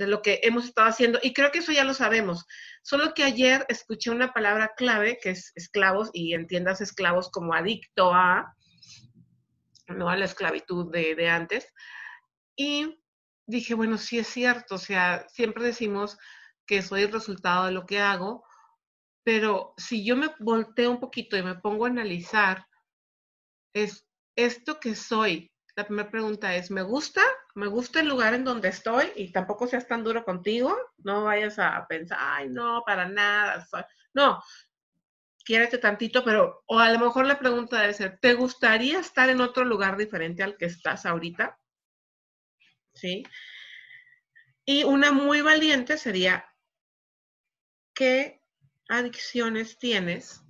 de 0.00 0.06
lo 0.06 0.22
que 0.22 0.40
hemos 0.42 0.64
estado 0.64 0.88
haciendo. 0.88 1.18
Y 1.22 1.34
creo 1.34 1.50
que 1.50 1.58
eso 1.58 1.72
ya 1.72 1.84
lo 1.84 1.92
sabemos. 1.92 2.46
Solo 2.82 3.12
que 3.12 3.22
ayer 3.22 3.66
escuché 3.68 4.10
una 4.10 4.32
palabra 4.32 4.72
clave 4.74 5.18
que 5.22 5.30
es 5.30 5.52
esclavos 5.54 6.08
y 6.14 6.32
entiendas 6.32 6.80
esclavos 6.80 7.30
como 7.30 7.52
adicto 7.52 8.14
a, 8.14 8.56
no 9.88 10.08
a 10.08 10.16
la 10.16 10.24
esclavitud 10.24 10.90
de, 10.90 11.14
de 11.14 11.28
antes. 11.28 11.70
Y 12.56 12.98
dije, 13.46 13.74
bueno, 13.74 13.98
sí 13.98 14.18
es 14.18 14.28
cierto, 14.28 14.76
o 14.76 14.78
sea, 14.78 15.26
siempre 15.28 15.64
decimos 15.64 16.16
que 16.66 16.80
soy 16.80 17.02
el 17.02 17.12
resultado 17.12 17.66
de 17.66 17.72
lo 17.72 17.84
que 17.84 17.98
hago, 18.00 18.44
pero 19.22 19.74
si 19.76 20.02
yo 20.02 20.16
me 20.16 20.30
volteo 20.38 20.92
un 20.92 21.00
poquito 21.00 21.36
y 21.36 21.42
me 21.42 21.56
pongo 21.56 21.84
a 21.84 21.88
analizar, 21.88 22.66
es 23.74 24.06
esto 24.34 24.80
que 24.80 24.94
soy. 24.94 25.52
La 25.76 25.84
primera 25.84 26.10
pregunta 26.10 26.56
es, 26.56 26.70
¿me 26.70 26.82
gusta? 26.82 27.20
¿Me 27.54 27.66
gusta 27.66 28.00
el 28.00 28.08
lugar 28.08 28.34
en 28.34 28.44
donde 28.44 28.68
estoy? 28.68 29.12
Y 29.16 29.32
tampoco 29.32 29.66
seas 29.66 29.86
tan 29.86 30.04
duro 30.04 30.24
contigo, 30.24 30.76
no 30.98 31.24
vayas 31.24 31.58
a 31.58 31.86
pensar, 31.88 32.18
ay, 32.20 32.48
no, 32.48 32.82
para 32.86 33.08
nada. 33.08 33.66
No, 34.14 34.42
quiérete 35.44 35.78
tantito, 35.78 36.24
pero, 36.24 36.62
o 36.66 36.78
a 36.78 36.92
lo 36.92 36.98
mejor 36.98 37.26
la 37.26 37.38
pregunta 37.38 37.80
debe 37.80 37.94
ser, 37.94 38.18
¿te 38.20 38.34
gustaría 38.34 39.00
estar 39.00 39.28
en 39.30 39.40
otro 39.40 39.64
lugar 39.64 39.96
diferente 39.96 40.42
al 40.42 40.56
que 40.56 40.66
estás 40.66 41.06
ahorita? 41.06 41.58
¿Sí? 42.94 43.24
Y 44.64 44.84
una 44.84 45.10
muy 45.10 45.42
valiente 45.42 45.96
sería, 45.96 46.44
¿qué 47.94 48.42
adicciones 48.88 49.78
tienes 49.78 50.42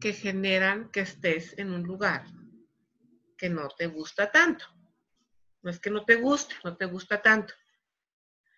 que 0.00 0.12
generan 0.12 0.90
que 0.90 1.00
estés 1.00 1.56
en 1.58 1.72
un 1.72 1.82
lugar 1.82 2.24
que 3.36 3.48
no 3.48 3.68
te 3.68 3.86
gusta 3.86 4.30
tanto? 4.30 4.64
No 5.62 5.70
es 5.70 5.80
que 5.80 5.90
no 5.90 6.04
te 6.04 6.16
guste, 6.16 6.54
no 6.64 6.76
te 6.76 6.86
gusta 6.86 7.20
tanto. 7.22 7.54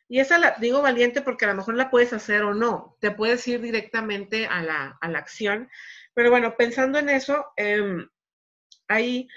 Y 0.08 0.18
esa 0.18 0.38
la 0.38 0.56
digo 0.58 0.82
valiente 0.82 1.22
porque 1.22 1.44
a 1.44 1.48
lo 1.48 1.54
mejor 1.54 1.76
la 1.76 1.88
puedes 1.88 2.12
hacer 2.12 2.42
o 2.42 2.52
no. 2.52 2.96
Te 3.00 3.12
puedes 3.12 3.46
ir 3.46 3.60
directamente 3.60 4.46
a 4.46 4.60
la, 4.60 4.98
acción. 5.00 5.70
Pero 6.14 6.30
bueno, 6.30 6.56
pensando 6.56 6.98
en 6.98 7.08
eso, 7.08 7.46
eh, 7.56 8.06
ahí, 8.88 9.28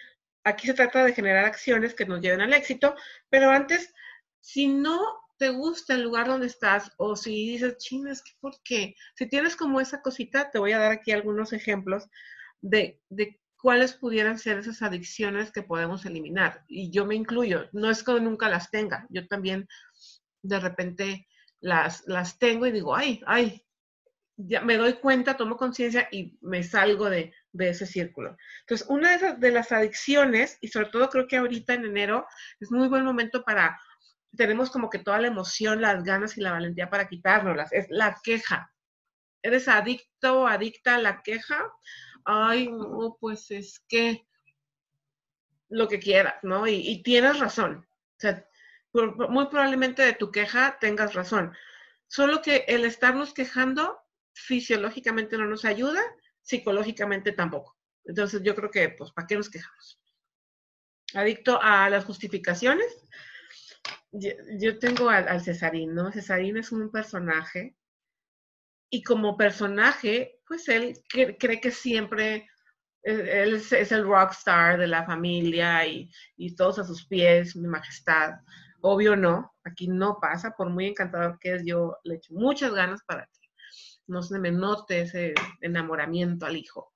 aquí 0.43 0.65
se 0.65 0.74
trata 0.74 1.05
de 1.05 1.13
generar 1.13 1.46
acciones 1.46 1.93
que 1.93 2.08
nos 2.08 2.22
lleven 2.22 2.41
al 2.41 2.53
éxito. 2.53 2.96
Pero 3.29 3.51
antes, 3.51 3.93
si 4.39 4.67
no 4.67 5.00
te 5.38 5.50
gusta 5.50 5.93
el 5.93 6.01
lugar 6.01 6.27
donde 6.27 6.48
estás 6.48 6.91
o 6.98 7.15
si 7.15 7.51
dices, 7.51 7.77
chino, 7.77 8.12
es 8.12 8.24
que 8.24 8.32
¿por 8.39 8.55
qué? 8.63 8.96
Si 9.15 9.27
tienes 9.27 9.55
como 9.55 9.79
esa 9.79 10.01
cosita, 10.01 10.50
te 10.50 10.58
voy 10.58 10.72
a 10.72 10.79
dar 10.79 10.91
aquí 10.91 11.12
algunos 11.12 11.53
ejemplos 11.53 12.10
de, 12.62 13.00
de 13.10 13.39
cuáles 13.63 13.93
pudieran 13.93 14.38
ser 14.38 14.58
esas 14.58 14.82
adicciones 14.82 15.50
que 15.53 15.63
podemos 15.63 16.05
eliminar. 16.05 16.65
Y 16.67 16.91
yo 16.91 17.05
me 17.05 17.15
incluyo, 17.15 17.70
no 17.72 17.89
es 17.89 18.03
que 18.03 18.20
nunca 18.20 18.50
las 18.50 18.70
tenga, 18.70 19.08
yo 19.10 19.25
también 19.25 19.70
de 20.41 20.60
repente 20.60 21.29
las, 21.62 22.03
las 22.05 22.38
tengo 22.38 22.67
y 22.67 22.74
digo, 22.74 22.93
ay, 22.93 23.22
ay, 23.25 23.65
ya 24.36 24.60
me 24.60 24.75
doy 24.75 24.96
cuenta, 24.96 25.38
tomo 25.38 25.55
conciencia 25.55 26.10
y 26.12 26.38
me 26.41 26.62
salgo 26.62 27.10
de, 27.10 27.32
ese 27.58 27.86
círculo. 27.86 28.36
Entonces, 28.63 28.86
una 28.89 29.17
de, 29.17 29.36
de 29.36 29.51
las 29.51 29.72
adicciones, 29.72 30.58
y 30.60 30.67
sobre 30.67 30.88
todo 30.88 31.10
creo 31.10 31.25
que 31.25 31.38
ahorita 31.38 31.74
en 31.74 31.86
enero, 31.86 32.27
es 32.60 32.70
muy 32.70 32.89
buen 32.89 33.05
momento 33.05 33.46
para, 33.46 33.79
tenemos 34.36 34.72
como 34.72 34.89
que 34.89 35.00
toda 35.00 35.22
la 35.22 35.27
emoción, 35.27 35.79
las 35.79 36.03
ganas 36.03 36.38
y 36.38 36.41
la 36.41 36.51
valentía 36.51 36.89
para 36.89 37.08
quitárnoslas, 37.08 37.72
es 37.72 37.86
la 37.89 38.20
queja. 38.22 38.70
¿Eres 39.41 39.70
adicto 39.70 40.41
o 40.41 40.48
adicta 40.48 40.96
a 40.96 41.01
la 41.01 41.22
queja? 41.22 41.72
Ay, 42.25 42.70
no, 42.70 43.18
pues 43.20 43.51
es 43.51 43.80
que 43.88 44.25
lo 45.70 45.88
que 45.88 46.00
quieras, 46.00 46.36
¿no? 46.44 46.68
Y, 46.68 47.01
tienes 47.03 47.39
razón. 47.39 47.86
O 48.18 48.20
sea, 48.20 48.48
muy 48.94 49.48
probablemente 49.48 50.03
de 50.03 50.13
tu 50.13 50.32
queja 50.32 50.77
tengas 50.80 51.13
razón. 51.13 51.53
Solo 52.08 52.42
que 52.42 52.65
el 52.68 52.86
estarnos 52.86 53.34
quejando 53.34 54.00
fisiológicamente 54.34 55.38
no 55.38 55.46
nos 55.46 55.65
ayuda, 55.65 56.01
psicológicamente 56.42 57.32
tampoco. 57.32 57.77
Entonces 58.06 58.42
yo 58.44 58.56
creo 58.56 58.70
que, 58.70 58.89
pues, 58.89 59.12
¿para 59.12 59.27
qué 59.27 59.36
nos 59.36 59.50
quejamos? 59.50 60.00
Adicto 61.15 61.60
a 61.62 61.89
las 61.89 62.06
justificaciones. 62.06 62.86
Yo, 64.12 64.77
tengo 64.77 65.10
al, 65.10 65.42
Cesarín, 65.42 65.96
¿no? 65.96 66.12
Cesarín 66.12 66.58
es 66.58 66.72
un 66.72 66.92
personaje 66.92 67.75
y 68.94 69.02
como 69.02 69.36
personaje, 69.36 70.40
pues 70.48 70.70
él 70.70 70.94
cree 71.10 71.60
que 71.60 71.72
siempre 71.72 72.48
él 73.02 73.56
es, 73.56 73.92
el 73.92 74.06
rockstar 74.06 74.78
de 74.78 74.86
la 74.86 75.04
familia 75.04 75.84
y, 75.88 76.12
y, 76.38 76.56
todos 76.56 76.78
a 76.78 76.84
sus 76.84 77.08
pies, 77.08 77.56
mi 77.56 77.68
majestad. 77.68 78.34
Obvio 78.82 79.16
no, 79.16 79.56
aquí 79.64 79.88
no 79.88 80.20
pasa, 80.22 80.52
por 80.56 80.70
muy 80.70 80.86
encantador 80.86 81.40
que 81.40 81.56
es, 81.56 81.64
yo 81.66 81.98
le 82.04 82.18
echo 82.18 82.36
muchas 82.36 82.72
ganas 82.72 83.02
para 83.08 83.24
que 83.26 83.50
no 84.06 84.22
se 84.22 84.38
me 84.38 84.52
note 84.52 85.02
ese 85.02 85.34
enamoramiento 85.62 86.46
al 86.46 86.56
hijo. 86.56 86.94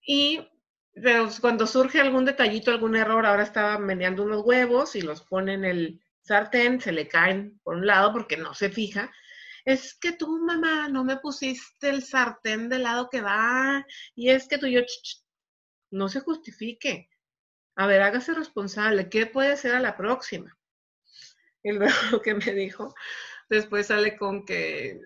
Y 0.00 0.48
pero 0.94 1.28
cuando 1.42 1.66
surge 1.66 2.00
algún 2.00 2.24
detallito, 2.24 2.70
algún 2.70 2.96
error, 2.96 3.26
ahora 3.26 3.42
estaba 3.42 3.78
meneando 3.78 4.22
unos 4.22 4.42
huevos 4.46 4.96
y 4.96 5.02
los 5.02 5.20
pone 5.20 5.52
en 5.52 5.66
el 5.66 6.00
sartén, 6.22 6.80
se 6.80 6.92
le 6.92 7.06
caen 7.06 7.60
por 7.62 7.76
un 7.76 7.86
lado 7.86 8.14
porque 8.14 8.38
no 8.38 8.54
se 8.54 8.70
fija. 8.70 9.12
Es 9.64 9.94
que 9.94 10.12
tú, 10.12 10.38
mamá, 10.38 10.88
no 10.88 11.04
me 11.04 11.16
pusiste 11.16 11.88
el 11.88 12.02
sartén 12.02 12.68
del 12.68 12.82
lado 12.82 13.08
que 13.10 13.20
va, 13.20 13.84
y 14.14 14.30
es 14.30 14.46
que 14.46 14.58
tú 14.58 14.66
yo, 14.66 14.80
no 15.90 16.08
se 16.08 16.20
justifique. 16.20 17.08
A 17.76 17.86
ver, 17.86 18.02
hágase 18.02 18.34
responsable. 18.34 19.08
¿Qué 19.08 19.26
puede 19.26 19.56
ser 19.56 19.74
a 19.74 19.80
la 19.80 19.96
próxima? 19.96 20.56
Y 21.62 21.72
luego 21.72 21.94
lo 22.12 22.22
que 22.22 22.34
me 22.34 22.52
dijo, 22.52 22.94
después 23.48 23.86
sale 23.86 24.16
con 24.16 24.44
que 24.44 25.00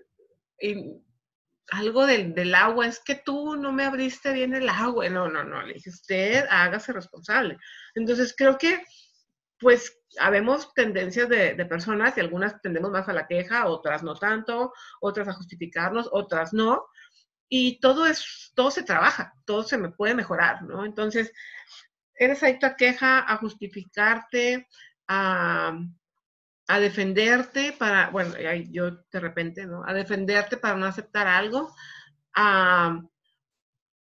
algo 1.71 2.05
del, 2.05 2.55
agua, 2.55 2.87
es 2.87 2.99
que 2.99 3.15
tú 3.15 3.55
no 3.55 3.71
me 3.71 3.85
abriste 3.85 4.33
bien 4.33 4.53
el 4.53 4.69
agua. 4.69 5.07
No, 5.09 5.29
no, 5.29 5.43
no, 5.43 5.61
le 5.63 5.75
dije, 5.75 5.89
usted 5.89 6.45
hágase 6.49 6.93
responsable. 6.93 7.57
Entonces 7.95 8.33
creo 8.35 8.57
que, 8.57 8.83
pues, 9.59 9.99
habemos 10.19 10.73
tendencias 10.73 11.27
de, 11.29 11.53
personas 11.65 12.17
y 12.17 12.21
algunas 12.21 12.61
tendemos 12.61 12.91
más 12.91 13.07
a 13.09 13.13
la 13.13 13.27
queja, 13.27 13.67
otras 13.67 14.03
no 14.03 14.15
tanto, 14.15 14.73
otras 15.01 15.27
a 15.27 15.33
justificarnos, 15.33 16.09
otras 16.11 16.53
no. 16.53 16.85
Y 17.49 17.79
todo 17.79 18.05
es, 18.05 18.51
todo 18.55 18.71
se 18.71 18.83
trabaja, 18.83 19.33
todo 19.45 19.63
se 19.63 19.77
me 19.77 19.89
puede 19.89 20.15
mejorar, 20.15 20.63
¿no? 20.63 20.85
Entonces, 20.85 21.31
eres 22.15 22.43
adicto 22.43 22.67
a 22.67 22.75
queja, 22.75 23.31
a 23.31 23.37
justificarte, 23.37 24.67
a, 25.07 25.79
defenderte 26.79 27.73
para, 27.73 28.11
bueno, 28.11 28.35
yo 28.69 28.91
de 29.11 29.19
repente, 29.19 29.65
¿no? 29.65 29.83
A 29.85 29.93
defenderte 29.93 30.57
para 30.57 30.75
no 30.75 30.85
aceptar 30.85 31.27
algo, 31.27 31.73
a, 32.35 33.01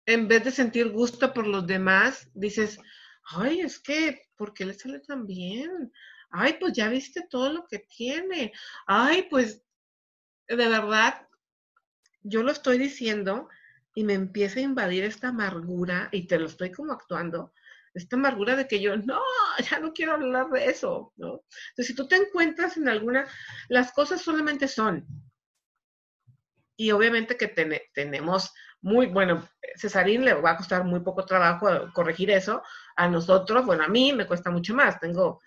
en 0.06 0.28
vez 0.28 0.46
de 0.46 0.52
sentir 0.52 0.90
gusto 0.90 1.34
por 1.34 1.46
los 1.46 1.68
demás, 1.68 2.30
dices, 2.34 2.80
ay, 3.26 3.62
es 3.62 3.80
que, 3.80 4.22
¿por 4.36 4.54
qué 4.54 4.66
le 4.66 4.74
sale 4.74 5.00
tan 5.00 5.26
bien? 5.26 5.92
Ay, 6.30 6.58
pues 6.60 6.74
ya 6.74 6.90
viste 6.90 7.28
todo 7.30 7.52
lo 7.52 7.68
que 7.68 7.80
tiene. 7.80 8.52
Ay, 8.88 9.28
pues, 9.30 9.62
de 10.48 10.56
verdad, 10.56 11.28
yo 12.22 12.44
lo 12.44 12.52
estoy 12.52 12.78
diciendo 12.78 13.50
y 13.96 14.04
me 14.04 14.14
empieza 14.14 14.60
a 14.60 14.64
invadir 14.64 15.04
esta 15.04 15.30
amargura 15.30 16.10
y 16.12 16.28
te 16.28 16.40
lo 16.40 16.48
estoy 16.48 16.72
como 16.72 16.94
actuando 16.94 17.54
esta 17.94 18.16
amargura 18.16 18.56
de 18.56 18.68
que 18.68 18.82
yo, 18.82 18.98
no, 18.98 19.22
ya 19.70 19.80
no 19.80 19.94
quiero 19.94 20.14
hablar 20.14 20.50
de 20.50 20.66
eso, 20.66 21.14
¿no? 21.16 21.44
Entonces, 21.70 21.88
si 21.88 21.96
tú 21.96 22.08
te 22.08 22.16
encuentras 22.16 22.78
en 22.78 22.90
alguna, 22.90 23.28
las 23.70 23.92
cosas 23.92 24.22
solamente 24.22 24.68
son. 24.68 25.06
Y 26.76 26.92
obviamente 26.92 27.38
que 27.38 27.48
tenemos 27.94 28.52
muy, 28.84 29.08
bueno, 29.08 29.48
Cesarín 29.78 30.26
le 30.26 30.34
va 30.34 30.52
a 30.52 30.58
costar 30.58 30.84
muy 30.84 31.00
poco 31.00 31.26
trabajo 31.26 31.68
corregir 31.94 32.30
eso. 32.30 32.62
A 32.96 33.08
nosotros, 33.08 33.66
bueno, 33.66 33.84
a 33.84 33.88
mí 33.88 34.14
me 34.14 34.28
cuesta 34.28 34.52
mucho 34.52 34.76
más. 34.76 35.00
Tengo 35.00 35.42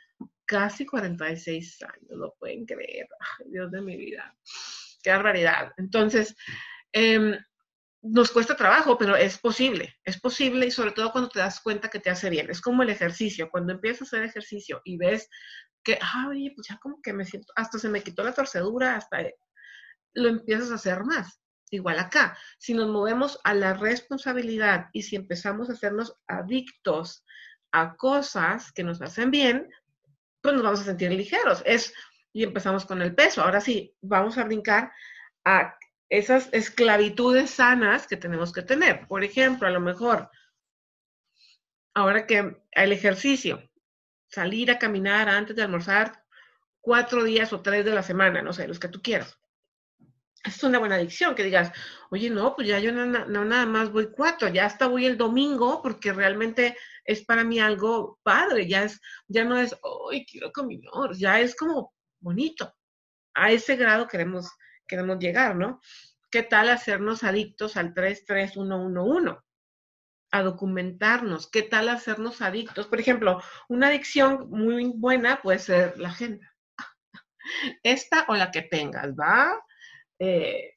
casi 0.47 0.87
46 0.87 1.83
años, 1.83 2.11
lo 2.11 2.35
pueden 2.39 2.65
creer. 2.65 3.07
Dios 3.47 3.71
de 3.71 3.83
mi 3.83 3.97
vida. 3.97 4.35
Qué 5.03 5.11
barbaridad. 5.11 5.71
Entonces, 5.77 6.35
eh, 6.93 7.39
nos 8.01 8.31
cuesta 8.31 8.57
trabajo, 8.57 8.97
pero 8.97 9.17
es 9.17 9.37
posible, 9.39 9.97
es 10.05 10.19
posible 10.21 10.67
y 10.67 10.71
sobre 10.71 10.93
todo 10.93 11.13
cuando 11.13 11.29
te 11.29 11.41
das 11.41 11.61
cuenta 11.61 11.89
que 11.89 12.01
te 12.01 12.11
hace 12.11 12.31
bien. 12.31 12.49
Es 12.49 12.61
como 12.61 12.83
el 12.83 12.91
ejercicio, 12.91 13.51
cuando 13.51 13.73
empiezas 13.73 14.03
a 14.03 14.17
hacer 14.17 14.23
ejercicio 14.25 14.81
y 14.85 14.97
ves 14.97 15.29
que, 15.83 15.99
ay, 16.01 16.51
pues 16.51 16.69
ya 16.69 16.79
como 16.79 17.03
que 17.03 17.13
me 17.13 17.25
siento, 17.25 17.53
hasta 17.57 17.79
se 17.79 17.89
me 17.89 18.03
quitó 18.03 18.23
la 18.23 18.33
torcedura, 18.33 18.97
hasta 18.97 19.19
lo 20.15 20.29
empiezas 20.29 20.71
a 20.71 20.77
hacer 20.77 21.05
más. 21.05 21.41
Igual 21.71 21.99
acá, 21.99 22.39
si 22.59 22.75
nos 22.75 22.89
movemos 22.89 23.41
a 23.43 23.53
la 23.55 23.75
responsabilidad 23.75 24.87
y 24.93 25.03
si 25.03 25.17
empezamos 25.17 25.69
a 25.69 25.73
hacernos 25.73 26.17
adictos 26.27 27.25
a 27.73 27.97
cosas 27.97 28.73
que 28.73 28.85
nos 28.85 29.03
hacen 29.03 29.31
bien, 29.31 29.69
pues 30.41 30.55
nos 30.55 30.63
vamos 30.63 30.81
a 30.81 30.85
sentir 30.85 31.11
ligeros. 31.11 31.63
Es, 31.67 31.93
y 32.33 32.45
empezamos 32.45 32.87
con 32.87 33.03
el 33.03 33.15
peso. 33.15 33.43
Ahora 33.43 33.61
sí, 33.61 33.95
vamos 34.01 34.39
a 34.39 34.45
brincar 34.45 34.93
a 35.45 35.77
esas 36.09 36.49
esclavitudes 36.53 37.51
sanas 37.51 38.07
que 38.07 38.17
tenemos 38.17 38.53
que 38.53 38.63
tener. 38.63 39.07
Por 39.09 39.25
ejemplo, 39.25 39.67
a 39.67 39.73
lo 39.73 39.81
mejor, 39.81 40.31
ahora 41.95 42.27
que 42.27 42.63
el 42.71 42.93
ejercicio, 42.93 43.69
salir 44.29 44.71
a 44.71 44.79
caminar 44.79 45.29
antes 45.29 45.57
de 45.57 45.63
almorzar 45.63 46.25
cuatro 46.81 47.25
días 47.25 47.53
o 47.53 47.61
tres 47.61 47.85
de 47.85 47.95
la 47.95 48.03
semana, 48.03 48.43
no 48.43 48.53
sé, 48.53 48.69
los 48.69 48.79
que 48.79 48.89
tú 48.89 49.03
quieras. 49.03 49.37
Es 50.47 50.63
una 50.63 50.79
buena 50.79 50.97
adicción, 50.97 51.35
que 51.35 51.45
digas, 51.45 51.73
oye, 52.11 52.31
no, 52.31 52.55
pues 52.55 52.69
ya 52.69 52.79
yo 52.79 52.93
no, 52.93 53.07
no, 53.07 53.45
nada 53.45 53.67
más 53.67 53.91
voy 53.91 54.11
cuatro, 54.11 54.49
ya 54.49 54.67
hasta 54.67 54.87
voy 54.87 55.07
el 55.07 55.17
domingo 55.17 55.83
porque 55.83 56.13
realmente 56.13 56.77
es 57.05 57.25
para 57.25 57.45
mí 57.45 57.61
algo 57.61 58.19
padre, 58.23 58.69
ya 58.69 58.85
es, 58.85 59.01
ya 59.29 59.45
no 59.45 59.59
es, 59.59 59.77
hoy 59.83 60.27
quiero 60.27 60.53
caminar, 60.53 61.15
ya 61.17 61.41
es 61.41 61.57
como 61.57 61.93
bonito. 62.21 62.73
A 63.35 63.53
ese 63.53 63.77
grado 63.77 64.09
queremos, 64.09 64.51
queremos 64.87 65.19
llegar, 65.19 65.57
¿no? 65.57 65.81
¿Qué 66.31 66.43
tal 66.43 66.71
hacernos 66.71 67.23
adictos 67.23 67.77
al 67.77 67.95
33111? 67.95 69.39
A 70.33 70.43
documentarnos. 70.43 71.51
¿Qué 71.51 71.63
tal 71.63 71.89
hacernos 71.89 72.43
adictos? 72.43 72.89
Por 72.89 72.99
ejemplo, 72.99 73.41
una 73.69 73.89
adicción 73.89 74.51
muy 74.51 74.93
buena 74.97 75.41
puede 75.41 75.59
ser 75.59 75.99
la 75.99 76.09
agenda. 76.09 76.53
Esta 77.83 78.25
o 78.29 78.35
la 78.35 78.51
que 78.51 78.63
tengas, 78.63 79.13
¿va? 79.13 79.63
Eh, 80.19 80.75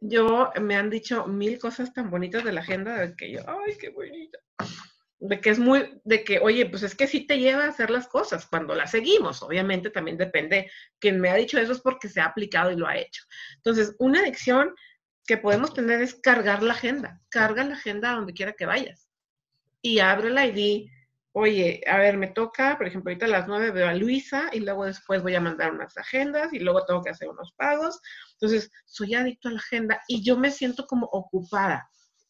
yo 0.00 0.52
me 0.60 0.76
han 0.76 0.90
dicho 0.90 1.26
mil 1.26 1.58
cosas 1.58 1.92
tan 1.92 2.10
bonitas 2.10 2.44
de 2.44 2.52
la 2.52 2.60
agenda 2.60 2.96
de 2.98 3.16
que 3.16 3.30
yo, 3.30 3.40
ay, 3.46 3.76
qué 3.78 3.90
bonita. 3.90 4.38
De 5.20 5.40
que 5.40 5.50
es 5.50 5.58
muy, 5.58 6.00
de 6.04 6.22
que, 6.22 6.38
oye, 6.38 6.66
pues 6.66 6.84
es 6.84 6.94
que 6.94 7.08
sí 7.08 7.26
te 7.26 7.38
lleva 7.38 7.64
a 7.64 7.68
hacer 7.68 7.90
las 7.90 8.06
cosas 8.06 8.46
cuando 8.46 8.74
las 8.74 8.92
seguimos. 8.92 9.42
Obviamente 9.42 9.90
también 9.90 10.16
depende. 10.16 10.70
Quien 11.00 11.20
me 11.20 11.28
ha 11.30 11.34
dicho 11.34 11.58
eso 11.58 11.72
es 11.72 11.80
porque 11.80 12.08
se 12.08 12.20
ha 12.20 12.26
aplicado 12.26 12.70
y 12.70 12.76
lo 12.76 12.86
ha 12.86 12.96
hecho. 12.96 13.24
Entonces, 13.56 13.96
una 13.98 14.20
adicción 14.20 14.72
que 15.26 15.36
podemos 15.36 15.74
tener 15.74 16.00
es 16.00 16.14
cargar 16.14 16.62
la 16.62 16.74
agenda. 16.74 17.20
Carga 17.28 17.64
la 17.64 17.74
agenda 17.74 18.12
donde 18.12 18.32
quiera 18.32 18.52
que 18.52 18.66
vayas. 18.66 19.08
Y 19.82 19.98
ábrela 19.98 20.46
y 20.46 20.52
di, 20.52 20.90
oye, 21.38 21.80
a 21.86 21.98
ver, 21.98 22.16
me 22.16 22.28
toca, 22.28 22.76
por 22.76 22.86
ejemplo, 22.86 23.10
ahorita 23.10 23.26
a 23.26 23.28
las 23.28 23.46
nueve 23.46 23.70
veo 23.70 23.88
a 23.88 23.94
Luisa 23.94 24.50
y 24.52 24.60
luego 24.60 24.84
después 24.84 25.22
voy 25.22 25.34
a 25.36 25.40
mandar 25.40 25.72
unas 25.72 25.96
agendas 25.96 26.52
y 26.52 26.58
luego 26.58 26.84
tengo 26.84 27.02
que 27.02 27.10
hacer 27.10 27.28
unos 27.28 27.52
pagos. 27.52 28.00
Entonces, 28.32 28.70
soy 28.86 29.14
adicto 29.14 29.48
a 29.48 29.52
la 29.52 29.58
agenda 29.58 30.00
y 30.08 30.24
yo 30.24 30.36
me 30.36 30.50
siento 30.50 30.86
como 30.86 31.06
ocupada 31.06 31.88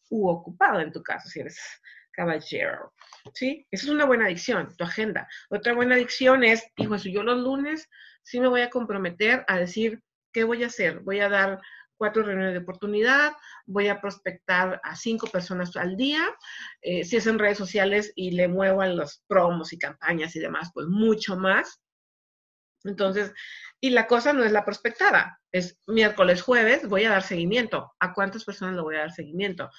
u 0.09 0.29
ocupado 0.29 0.79
en 0.79 0.91
tu 0.91 1.01
caso, 1.01 1.27
si 1.27 1.39
eres 1.39 1.59
caballero. 2.11 2.93
¿Sí? 3.33 3.65
Esa 3.71 3.85
es 3.85 3.91
una 3.91 4.05
buena 4.05 4.25
adicción, 4.25 4.75
tu 4.77 4.83
agenda. 4.83 5.27
Otra 5.49 5.73
buena 5.73 5.95
adicción 5.95 6.43
es, 6.43 6.63
hijo, 6.77 6.95
yo 6.97 7.23
los 7.23 7.39
lunes 7.39 7.89
sí 8.21 8.39
me 8.39 8.47
voy 8.47 8.61
a 8.61 8.69
comprometer 8.69 9.43
a 9.47 9.57
decir 9.57 10.01
qué 10.31 10.43
voy 10.43 10.63
a 10.63 10.67
hacer. 10.67 10.99
Voy 10.99 11.19
a 11.19 11.29
dar 11.29 11.59
cuatro 11.99 12.23
reuniones 12.23 12.53
de 12.53 12.59
oportunidad, 12.59 13.33
voy 13.67 13.89
a 13.89 13.99
prospectar 13.99 14.79
a 14.83 14.95
cinco 14.95 15.27
personas 15.27 15.75
al 15.75 15.97
día, 15.97 16.23
eh, 16.81 17.03
si 17.03 17.17
es 17.17 17.27
en 17.27 17.37
redes 17.37 17.57
sociales 17.57 18.13
y 18.15 18.31
le 18.31 18.47
muevo 18.47 18.81
a 18.81 18.87
los 18.87 19.21
promos 19.27 19.73
y 19.73 19.77
campañas 19.77 20.35
y 20.35 20.39
demás, 20.39 20.71
pues 20.73 20.87
mucho 20.87 21.35
más. 21.35 21.81
Entonces, 22.85 23.33
y 23.81 23.89
la 23.89 24.07
cosa 24.07 24.31
no 24.31 24.45
es 24.45 24.53
la 24.53 24.63
prospectada, 24.63 25.41
es 25.51 25.77
miércoles, 25.87 26.41
jueves, 26.41 26.87
voy 26.87 27.03
a 27.03 27.09
dar 27.09 27.23
seguimiento. 27.23 27.91
¿A 27.99 28.13
cuántas 28.13 28.45
personas 28.45 28.75
le 28.75 28.81
voy 28.81 28.95
a 28.95 28.99
dar 28.99 29.11
seguimiento? 29.11 29.69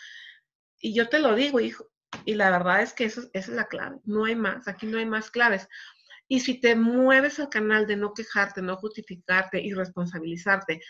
Y 0.79 0.95
yo 0.95 1.09
te 1.09 1.19
lo 1.19 1.35
digo, 1.35 1.59
hijo, 1.59 1.91
y 2.27 2.35
la 2.35 2.51
verdad 2.51 2.83
es 2.83 2.93
que 2.93 3.05
eso, 3.05 3.23
esa 3.33 3.51
es 3.51 3.57
la 3.57 3.67
clave, 3.67 3.99
no 4.05 4.27
hay 4.27 4.37
más, 4.37 4.69
aquí 4.69 4.87
no 4.87 4.99
hay 4.99 5.07
más 5.07 5.31
claves. 5.31 5.67
Y 6.29 6.41
si 6.41 6.61
te 6.61 6.77
mueves 6.77 7.41
al 7.41 7.49
canal 7.49 7.89
de 7.89 7.97
no 7.97 8.15
quejarte, 8.15 8.63
no 8.63 8.77
justificarte 8.77 9.61
y 9.61 9.73
responsabilizarte, 9.73 10.81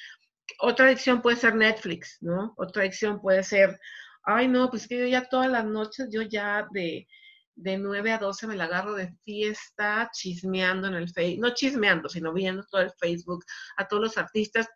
otra 0.58 0.86
adicción 0.86 1.22
puede 1.22 1.36
ser 1.36 1.54
Netflix, 1.54 2.18
¿no? 2.20 2.54
Otra 2.56 2.82
adicción 2.82 3.20
puede 3.20 3.42
ser, 3.42 3.78
ay, 4.24 4.48
no, 4.48 4.70
pues 4.70 4.86
que 4.88 4.98
yo 4.98 5.06
ya 5.06 5.28
todas 5.28 5.50
las 5.50 5.64
noches, 5.64 6.08
yo 6.10 6.22
ya 6.22 6.66
de, 6.72 7.06
de 7.54 7.78
9 7.78 8.12
a 8.12 8.18
12 8.18 8.46
me 8.46 8.56
la 8.56 8.64
agarro 8.64 8.94
de 8.94 9.12
fiesta, 9.22 10.10
chismeando 10.12 10.88
en 10.88 10.94
el 10.94 11.10
Facebook, 11.10 11.42
no 11.42 11.54
chismeando, 11.54 12.08
sino 12.08 12.32
viendo 12.32 12.64
todo 12.70 12.80
el 12.80 12.92
Facebook, 12.98 13.44
a 13.76 13.86
todos 13.86 14.02
los 14.02 14.18
artistas. 14.18 14.68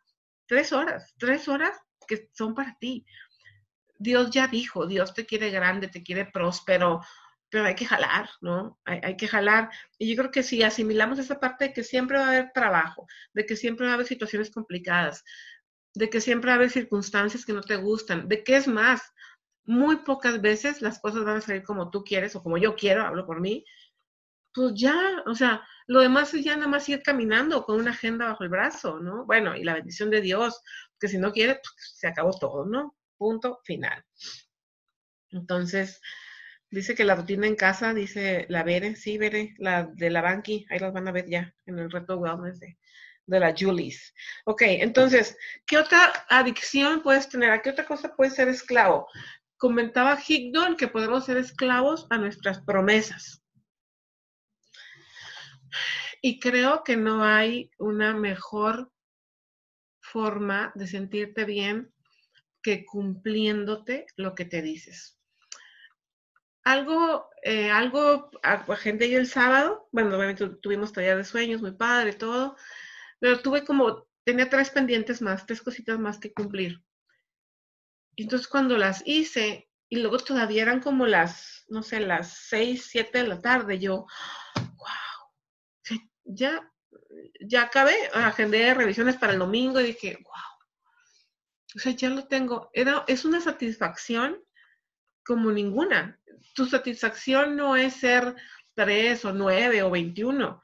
Tres 0.46 0.72
horas, 0.72 1.14
tres 1.18 1.48
horas 1.48 1.78
que 2.06 2.28
son 2.32 2.54
para 2.54 2.76
ti. 2.78 3.06
Dios 3.98 4.30
ya 4.30 4.48
dijo, 4.48 4.86
Dios 4.86 5.14
te 5.14 5.24
quiere 5.24 5.50
grande, 5.50 5.88
te 5.88 6.02
quiere 6.02 6.26
próspero, 6.26 7.00
pero 7.48 7.64
hay 7.64 7.74
que 7.74 7.86
jalar, 7.86 8.28
¿no? 8.40 8.78
Hay, 8.84 9.00
hay, 9.02 9.16
que 9.16 9.28
jalar. 9.28 9.70
Y 9.96 10.10
yo 10.10 10.16
creo 10.16 10.30
que 10.30 10.42
si 10.42 10.62
asimilamos 10.62 11.18
esa 11.18 11.40
parte 11.40 11.66
de 11.66 11.72
que 11.72 11.84
siempre 11.84 12.18
va 12.18 12.26
a 12.26 12.28
haber 12.28 12.50
trabajo, 12.52 13.06
de 13.32 13.46
que 13.46 13.56
siempre 13.56 13.86
va 13.86 13.92
a 13.92 13.94
haber 13.94 14.06
situaciones 14.06 14.50
complicadas, 14.50 15.24
de 15.94 16.10
que 16.10 16.20
siempre 16.20 16.56
va 16.56 16.68
circunstancias 16.68 17.44
que 17.44 17.52
no 17.52 17.60
te 17.60 17.76
gustan, 17.76 18.28
de 18.28 18.42
que 18.42 18.56
es 18.56 18.68
más, 18.68 19.02
muy 19.64 19.96
pocas 19.96 20.40
veces 20.40 20.82
las 20.82 20.98
cosas 21.00 21.24
van 21.24 21.38
a 21.38 21.40
salir 21.40 21.62
como 21.62 21.90
tú 21.90 22.04
quieres 22.04 22.36
o 22.36 22.42
como 22.42 22.58
yo 22.58 22.74
quiero, 22.76 23.02
hablo 23.02 23.26
por 23.26 23.40
mí, 23.40 23.64
pues 24.52 24.72
ya, 24.76 25.22
o 25.26 25.34
sea, 25.34 25.62
lo 25.86 26.00
demás 26.00 26.32
es 26.34 26.44
ya 26.44 26.56
nada 26.56 26.68
más 26.68 26.88
ir 26.88 27.02
caminando 27.02 27.64
con 27.64 27.80
una 27.80 27.90
agenda 27.90 28.26
bajo 28.26 28.44
el 28.44 28.50
brazo, 28.50 29.00
¿no? 29.00 29.24
Bueno, 29.26 29.56
y 29.56 29.64
la 29.64 29.74
bendición 29.74 30.10
de 30.10 30.20
Dios, 30.20 30.60
que 31.00 31.08
si 31.08 31.18
no 31.18 31.32
quiere, 31.32 31.54
pues, 31.54 31.92
se 31.96 32.06
acabó 32.06 32.30
todo, 32.38 32.64
¿no? 32.64 32.96
Punto 33.16 33.60
final. 33.64 34.04
Entonces, 35.30 36.00
dice 36.70 36.94
que 36.94 37.04
la 37.04 37.16
rutina 37.16 37.46
en 37.46 37.56
casa, 37.56 37.94
dice 37.94 38.46
la 38.48 38.62
Vere, 38.62 38.94
sí, 38.96 39.18
Vere, 39.18 39.54
la 39.58 39.84
de 39.92 40.10
la 40.10 40.22
Banqui, 40.22 40.66
ahí 40.70 40.78
las 40.78 40.92
van 40.92 41.08
a 41.08 41.12
ver 41.12 41.28
ya 41.28 41.52
en 41.66 41.78
el 41.78 41.90
reto 41.90 42.16
wellness 42.18 42.60
de, 42.60 42.78
de 43.26 43.40
la 43.40 43.54
Julies. 43.56 44.14
Ok, 44.44 44.62
entonces, 44.62 45.36
¿qué 45.66 45.78
otra 45.78 46.12
adicción 46.28 47.02
puedes 47.02 47.28
tener? 47.28 47.50
¿A 47.50 47.62
qué 47.62 47.70
otra 47.70 47.86
cosa 47.86 48.14
puedes 48.14 48.34
ser 48.34 48.48
esclavo? 48.48 49.08
Comentaba 49.56 50.18
Higdon 50.20 50.76
que 50.76 50.88
podemos 50.88 51.24
ser 51.24 51.36
esclavos 51.36 52.06
a 52.10 52.18
nuestras 52.18 52.60
promesas. 52.62 53.42
Y 56.20 56.40
creo 56.40 56.84
que 56.84 56.96
no 56.96 57.24
hay 57.24 57.70
una 57.78 58.14
mejor 58.14 58.90
forma 60.00 60.72
de 60.74 60.86
sentirte 60.86 61.44
bien 61.44 61.92
que 62.62 62.86
cumpliéndote 62.86 64.06
lo 64.16 64.34
que 64.34 64.44
te 64.44 64.62
dices. 64.62 65.18
Algo, 66.62 67.28
eh, 67.42 67.70
algo, 67.70 68.30
gente 68.78 69.06
y 69.06 69.14
el 69.14 69.26
sábado, 69.26 69.86
bueno, 69.92 70.16
obviamente 70.16 70.48
tuvimos 70.62 70.92
taller 70.92 71.18
de 71.18 71.24
sueños, 71.24 71.60
muy 71.60 71.72
padre, 71.72 72.14
todo, 72.14 72.56
pero 73.24 73.40
tuve 73.40 73.64
como, 73.64 74.06
tenía 74.22 74.50
tres 74.50 74.68
pendientes 74.68 75.22
más, 75.22 75.46
tres 75.46 75.62
cositas 75.62 75.98
más 75.98 76.18
que 76.18 76.34
cumplir. 76.34 76.84
Y 78.14 78.24
entonces 78.24 78.46
cuando 78.46 78.76
las 78.76 79.02
hice, 79.06 79.70
y 79.88 79.96
luego 79.96 80.18
todavía 80.18 80.60
eran 80.60 80.80
como 80.80 81.06
las, 81.06 81.64
no 81.68 81.82
sé, 81.82 82.00
las 82.00 82.36
seis, 82.50 82.86
siete 82.90 83.22
de 83.22 83.28
la 83.28 83.40
tarde, 83.40 83.78
yo, 83.78 84.04
wow, 84.56 85.96
ya, 86.24 86.70
ya 87.40 87.62
acabé, 87.62 87.94
agendé 88.12 88.74
revisiones 88.74 89.16
para 89.16 89.32
el 89.32 89.38
domingo 89.38 89.80
y 89.80 89.84
dije, 89.84 90.18
wow, 90.22 90.58
o 91.76 91.78
sea, 91.78 91.92
ya 91.92 92.10
lo 92.10 92.26
tengo. 92.26 92.68
Es 93.06 93.24
una 93.24 93.40
satisfacción 93.40 94.38
como 95.24 95.50
ninguna. 95.50 96.20
Tu 96.54 96.66
satisfacción 96.66 97.56
no 97.56 97.74
es 97.74 97.94
ser 97.94 98.36
tres 98.74 99.24
o 99.24 99.32
nueve 99.32 99.82
o 99.82 99.90
veintiuno 99.90 100.62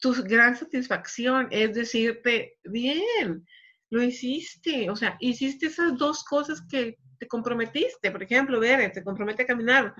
tu 0.00 0.14
gran 0.24 0.56
satisfacción 0.56 1.48
es 1.50 1.74
decirte, 1.74 2.58
bien, 2.64 3.46
lo 3.90 4.02
hiciste, 4.02 4.90
o 4.90 4.96
sea, 4.96 5.16
hiciste 5.20 5.66
esas 5.66 5.96
dos 5.96 6.24
cosas 6.24 6.62
que 6.68 6.98
te 7.18 7.28
comprometiste. 7.28 8.10
Por 8.10 8.22
ejemplo, 8.22 8.60
Bere, 8.60 8.90
te 8.90 9.04
compromete 9.04 9.42
a 9.42 9.46
caminar. 9.46 9.94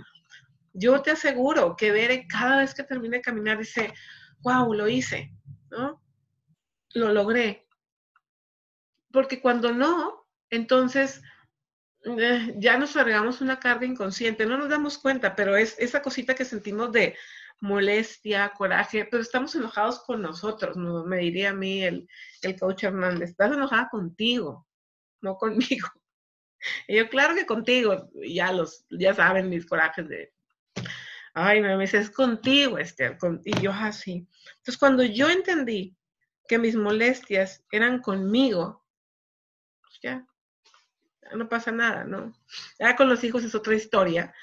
Yo 0.72 1.00
te 1.02 1.12
aseguro 1.12 1.76
que 1.76 1.92
Bere 1.92 2.26
cada 2.26 2.58
vez 2.58 2.74
que 2.74 2.84
termine 2.84 3.18
de 3.18 3.22
caminar 3.22 3.58
dice, 3.58 3.94
wow, 4.40 4.72
lo 4.74 4.88
hice, 4.88 5.32
¿no? 5.70 6.02
Lo 6.94 7.12
logré. 7.12 7.66
Porque 9.12 9.40
cuando 9.40 9.72
no, 9.72 10.26
entonces 10.50 11.22
eh, 12.04 12.54
ya 12.58 12.76
nos 12.76 12.96
agregamos 12.96 13.40
una 13.40 13.58
carga 13.58 13.86
inconsciente, 13.86 14.46
no 14.46 14.58
nos 14.58 14.68
damos 14.68 14.98
cuenta, 14.98 15.34
pero 15.34 15.56
es 15.56 15.76
esa 15.78 16.02
cosita 16.02 16.34
que 16.34 16.44
sentimos 16.44 16.92
de, 16.92 17.16
molestia, 17.60 18.52
coraje, 18.56 19.06
pero 19.10 19.22
estamos 19.22 19.54
enojados 19.54 20.00
con 20.00 20.22
nosotros, 20.22 20.76
¿no? 20.76 21.04
me 21.04 21.18
diría 21.18 21.50
a 21.50 21.54
mí 21.54 21.82
el, 21.82 22.08
el 22.42 22.58
coach 22.58 22.84
Hernández, 22.84 23.30
estás 23.30 23.52
enojada 23.52 23.88
contigo, 23.90 24.66
no 25.20 25.36
conmigo. 25.36 25.88
Y 26.88 26.96
yo, 26.96 27.08
claro 27.08 27.34
que 27.34 27.46
contigo, 27.46 28.08
ya 28.26 28.52
los, 28.52 28.84
ya 28.90 29.14
saben 29.14 29.48
mis 29.48 29.66
corajes 29.66 30.08
de, 30.08 30.32
ay, 31.34 31.60
me 31.60 31.76
dice, 31.78 31.98
es 31.98 32.10
contigo, 32.10 32.78
Esther, 32.78 33.18
y 33.44 33.60
yo 33.60 33.70
así. 33.72 34.26
Entonces, 34.48 34.78
cuando 34.78 35.04
yo 35.04 35.28
entendí 35.28 35.96
que 36.48 36.58
mis 36.58 36.76
molestias 36.76 37.62
eran 37.70 38.00
conmigo, 38.00 38.84
pues 39.82 39.98
ya 40.02 40.26
no 41.34 41.48
pasa 41.48 41.72
nada, 41.72 42.04
¿no? 42.04 42.32
Ya 42.78 42.96
con 42.96 43.08
los 43.08 43.22
hijos 43.24 43.44
es 43.44 43.54
otra 43.54 43.74
historia, 43.74 44.34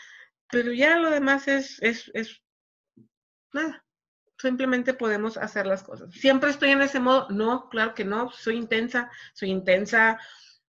pero 0.51 0.71
ya 0.71 0.97
lo 0.97 1.09
demás 1.09 1.47
es, 1.47 1.81
es, 1.81 2.11
es 2.13 2.41
nada. 3.53 3.83
Simplemente 4.37 4.93
podemos 4.93 5.37
hacer 5.37 5.65
las 5.65 5.83
cosas. 5.83 6.11
¿Siempre 6.11 6.49
estoy 6.49 6.71
en 6.71 6.81
ese 6.81 6.99
modo? 6.99 7.27
No, 7.29 7.69
claro 7.69 7.93
que 7.93 8.03
no. 8.03 8.31
Soy 8.31 8.57
intensa, 8.57 9.09
soy 9.33 9.51
intensa 9.51 10.19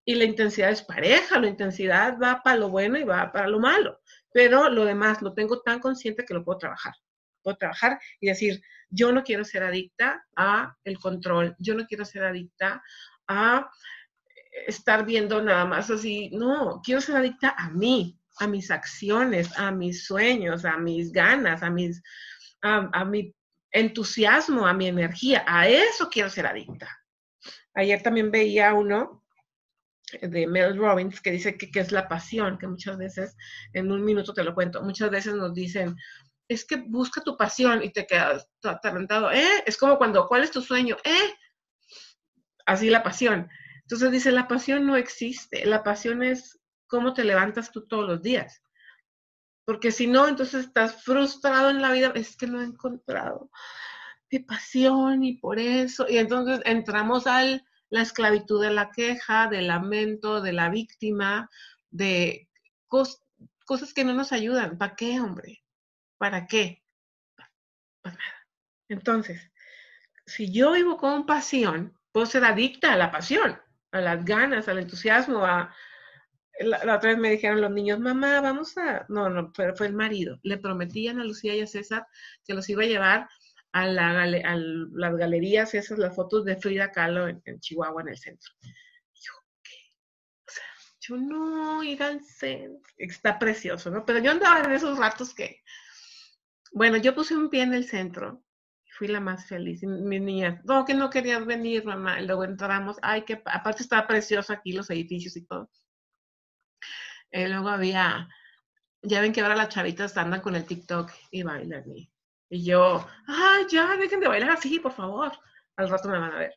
y 0.04 0.14
la 0.14 0.24
intensidad 0.24 0.70
es 0.70 0.82
pareja. 0.82 1.40
La 1.40 1.48
intensidad 1.48 2.18
va 2.22 2.42
para 2.42 2.56
lo 2.56 2.68
bueno 2.68 2.98
y 2.98 3.04
va 3.04 3.32
para 3.32 3.48
lo 3.48 3.58
malo. 3.58 4.00
Pero 4.32 4.68
lo 4.68 4.84
demás 4.84 5.22
lo 5.22 5.32
tengo 5.32 5.60
tan 5.62 5.80
consciente 5.80 6.24
que 6.24 6.34
lo 6.34 6.44
puedo 6.44 6.58
trabajar. 6.58 6.94
Puedo 7.42 7.56
trabajar 7.56 7.98
y 8.20 8.28
decir, 8.28 8.62
yo 8.90 9.12
no 9.12 9.22
quiero 9.22 9.44
ser 9.44 9.62
adicta 9.62 10.24
a 10.36 10.76
el 10.84 10.98
control. 10.98 11.56
Yo 11.58 11.74
no 11.74 11.86
quiero 11.86 12.04
ser 12.04 12.24
adicta 12.24 12.82
a 13.26 13.70
estar 14.66 15.04
viendo 15.04 15.42
nada 15.42 15.64
más 15.64 15.90
así, 15.90 16.30
no, 16.32 16.80
quiero 16.84 17.00
ser 17.00 17.16
adicta 17.16 17.54
a 17.56 17.70
mí, 17.70 18.18
a 18.38 18.46
mis 18.46 18.70
acciones, 18.70 19.56
a 19.58 19.70
mis 19.70 20.06
sueños, 20.06 20.64
a 20.64 20.76
mis 20.76 21.12
ganas, 21.12 21.62
a 21.62 21.70
mis, 21.70 22.02
a, 22.64 23.04
mi 23.04 23.34
entusiasmo, 23.70 24.66
a 24.66 24.72
mi 24.72 24.88
energía, 24.88 25.44
a 25.46 25.68
eso 25.68 26.08
quiero 26.10 26.30
ser 26.30 26.46
adicta. 26.46 26.88
Ayer 27.74 28.02
también 28.02 28.30
veía 28.30 28.72
uno 28.72 29.24
de 30.20 30.46
Mel 30.46 30.76
Robbins 30.76 31.20
que 31.20 31.32
dice 31.32 31.58
que, 31.58 31.78
es 31.78 31.92
la 31.92 32.08
pasión, 32.08 32.56
que 32.58 32.66
muchas 32.66 32.96
veces, 32.96 33.36
en 33.72 33.90
un 33.90 34.04
minuto 34.04 34.32
te 34.32 34.44
lo 34.44 34.54
cuento, 34.54 34.82
muchas 34.82 35.10
veces 35.10 35.34
nos 35.34 35.52
dicen, 35.54 35.96
es 36.48 36.64
que 36.64 36.76
busca 36.76 37.22
tu 37.22 37.36
pasión 37.36 37.82
y 37.82 37.90
te 37.90 38.06
quedas 38.06 38.48
atarantado, 38.62 39.30
¿eh? 39.32 39.62
Es 39.66 39.76
como 39.76 39.98
cuando, 39.98 40.26
¿cuál 40.26 40.44
es 40.44 40.50
tu 40.50 40.62
sueño? 40.62 40.96
¿Eh? 41.04 41.34
Así 42.66 42.88
la 42.90 43.02
pasión. 43.02 43.48
Entonces 43.82 44.10
dice, 44.10 44.30
la 44.30 44.48
pasión 44.48 44.86
no 44.86 44.96
existe, 44.96 45.66
la 45.66 45.82
pasión 45.82 46.22
es 46.22 46.58
cómo 46.86 47.12
te 47.12 47.24
levantas 47.24 47.70
tú 47.72 47.86
todos 47.86 48.08
los 48.08 48.22
días. 48.22 48.63
Porque 49.64 49.92
si 49.92 50.06
no, 50.06 50.28
entonces 50.28 50.66
estás 50.66 51.02
frustrado 51.02 51.70
en 51.70 51.80
la 51.80 51.92
vida, 51.92 52.12
es 52.14 52.36
que 52.36 52.46
no 52.46 52.60
he 52.60 52.64
encontrado 52.64 53.50
mi 54.30 54.38
pasión 54.40 55.22
y 55.22 55.38
por 55.38 55.58
eso, 55.58 56.06
y 56.08 56.18
entonces 56.18 56.60
entramos 56.64 57.26
a 57.26 57.42
la 57.90 58.02
esclavitud 58.02 58.60
de 58.62 58.70
la 58.72 58.90
queja, 58.90 59.48
del 59.48 59.68
lamento, 59.68 60.40
de 60.40 60.52
la 60.52 60.68
víctima, 60.68 61.48
de 61.90 62.48
cosas 62.88 63.94
que 63.94 64.04
no 64.04 64.12
nos 64.12 64.32
ayudan. 64.32 64.76
¿Para 64.76 64.96
qué, 64.96 65.20
hombre? 65.20 65.62
¿Para 66.18 66.46
qué? 66.46 66.82
Nada. 68.02 68.18
Entonces, 68.88 69.50
si 70.26 70.52
yo 70.52 70.72
vivo 70.72 70.96
con 70.96 71.26
pasión, 71.26 71.98
puedo 72.12 72.26
ser 72.26 72.44
adicta 72.44 72.92
a 72.92 72.96
la 72.96 73.10
pasión, 73.10 73.60
a 73.92 74.00
las 74.00 74.24
ganas, 74.24 74.68
al 74.68 74.78
entusiasmo, 74.78 75.44
a... 75.44 75.74
La, 76.60 76.96
otra 76.96 77.10
vez 77.10 77.18
me 77.18 77.30
dijeron 77.30 77.60
los 77.60 77.70
niños, 77.70 77.98
mamá, 78.00 78.40
vamos 78.40 78.76
a... 78.78 79.06
No, 79.08 79.28
no, 79.28 79.52
pero 79.52 79.74
fue 79.74 79.86
el 79.88 79.94
marido. 79.94 80.38
Le 80.42 80.58
prometían 80.58 81.18
a 81.18 81.24
Lucía 81.24 81.54
y 81.54 81.62
a 81.62 81.66
César 81.66 82.06
que 82.46 82.54
los 82.54 82.68
iba 82.68 82.82
a 82.82 82.86
llevar 82.86 83.28
a, 83.72 83.86
las 83.86 85.16
galerías, 85.16 85.74
esas, 85.74 85.98
las 85.98 86.14
fotos 86.14 86.44
de 86.44 86.56
Frida 86.56 86.92
Kahlo 86.92 87.28
en, 87.28 87.42
Chihuahua, 87.60 88.02
en 88.02 88.08
el 88.08 88.18
centro. 88.18 88.52
Yo, 88.62 89.32
¿qué? 89.62 89.74
O 90.46 90.50
sea, 90.50 90.64
yo 91.00 91.16
no 91.16 91.82
ir 91.82 92.02
al 92.02 92.22
centro. 92.22 92.88
Está 92.96 93.38
precioso, 93.38 93.90
¿no? 93.90 94.04
Pero 94.06 94.20
yo 94.20 94.30
andaba 94.30 94.60
en 94.60 94.72
esos 94.72 94.96
ratos 94.96 95.34
que 95.34 95.60
bueno, 96.74 96.96
yo 96.96 97.14
puse 97.14 97.36
un 97.36 97.50
pie 97.50 97.62
en 97.62 97.72
el 97.72 97.84
centro 97.84 98.42
y 98.84 98.90
fui 98.90 99.06
la 99.06 99.20
más 99.20 99.46
feliz. 99.46 99.84
mis 99.84 100.20
niñas, 100.20 100.60
no, 100.64 100.84
que 100.84 100.92
no 100.92 101.08
querías 101.08 101.46
venir, 101.46 101.84
mamá. 101.84 102.20
Y 102.20 102.26
luego 102.26 102.42
entramos, 102.42 102.98
ay, 103.00 103.22
que 103.22 103.40
aparte 103.44 103.84
estaba 103.84 104.08
precioso 104.08 104.52
aquí 104.52 104.72
los 104.72 104.90
edificios 104.90 105.36
y 105.36 105.46
todo. 105.46 105.70
Y 107.34 107.48
luego 107.48 107.68
había, 107.68 108.28
ya 109.02 109.20
ven 109.20 109.32
que 109.32 109.40
ahora 109.40 109.56
las 109.56 109.68
chavitas 109.68 110.16
andan 110.16 110.40
con 110.40 110.54
el 110.54 110.64
TikTok 110.64 111.10
y 111.32 111.42
bailan. 111.42 111.84
Y, 111.92 112.08
y 112.48 112.64
yo, 112.64 113.04
ay, 113.26 113.64
ya, 113.68 113.96
dejen 113.96 114.20
de 114.20 114.28
bailar 114.28 114.50
así, 114.50 114.78
por 114.78 114.92
favor. 114.92 115.32
Al 115.76 115.90
rato 115.90 116.08
me 116.08 116.18
van 116.18 116.32
a 116.32 116.38
ver. 116.38 116.54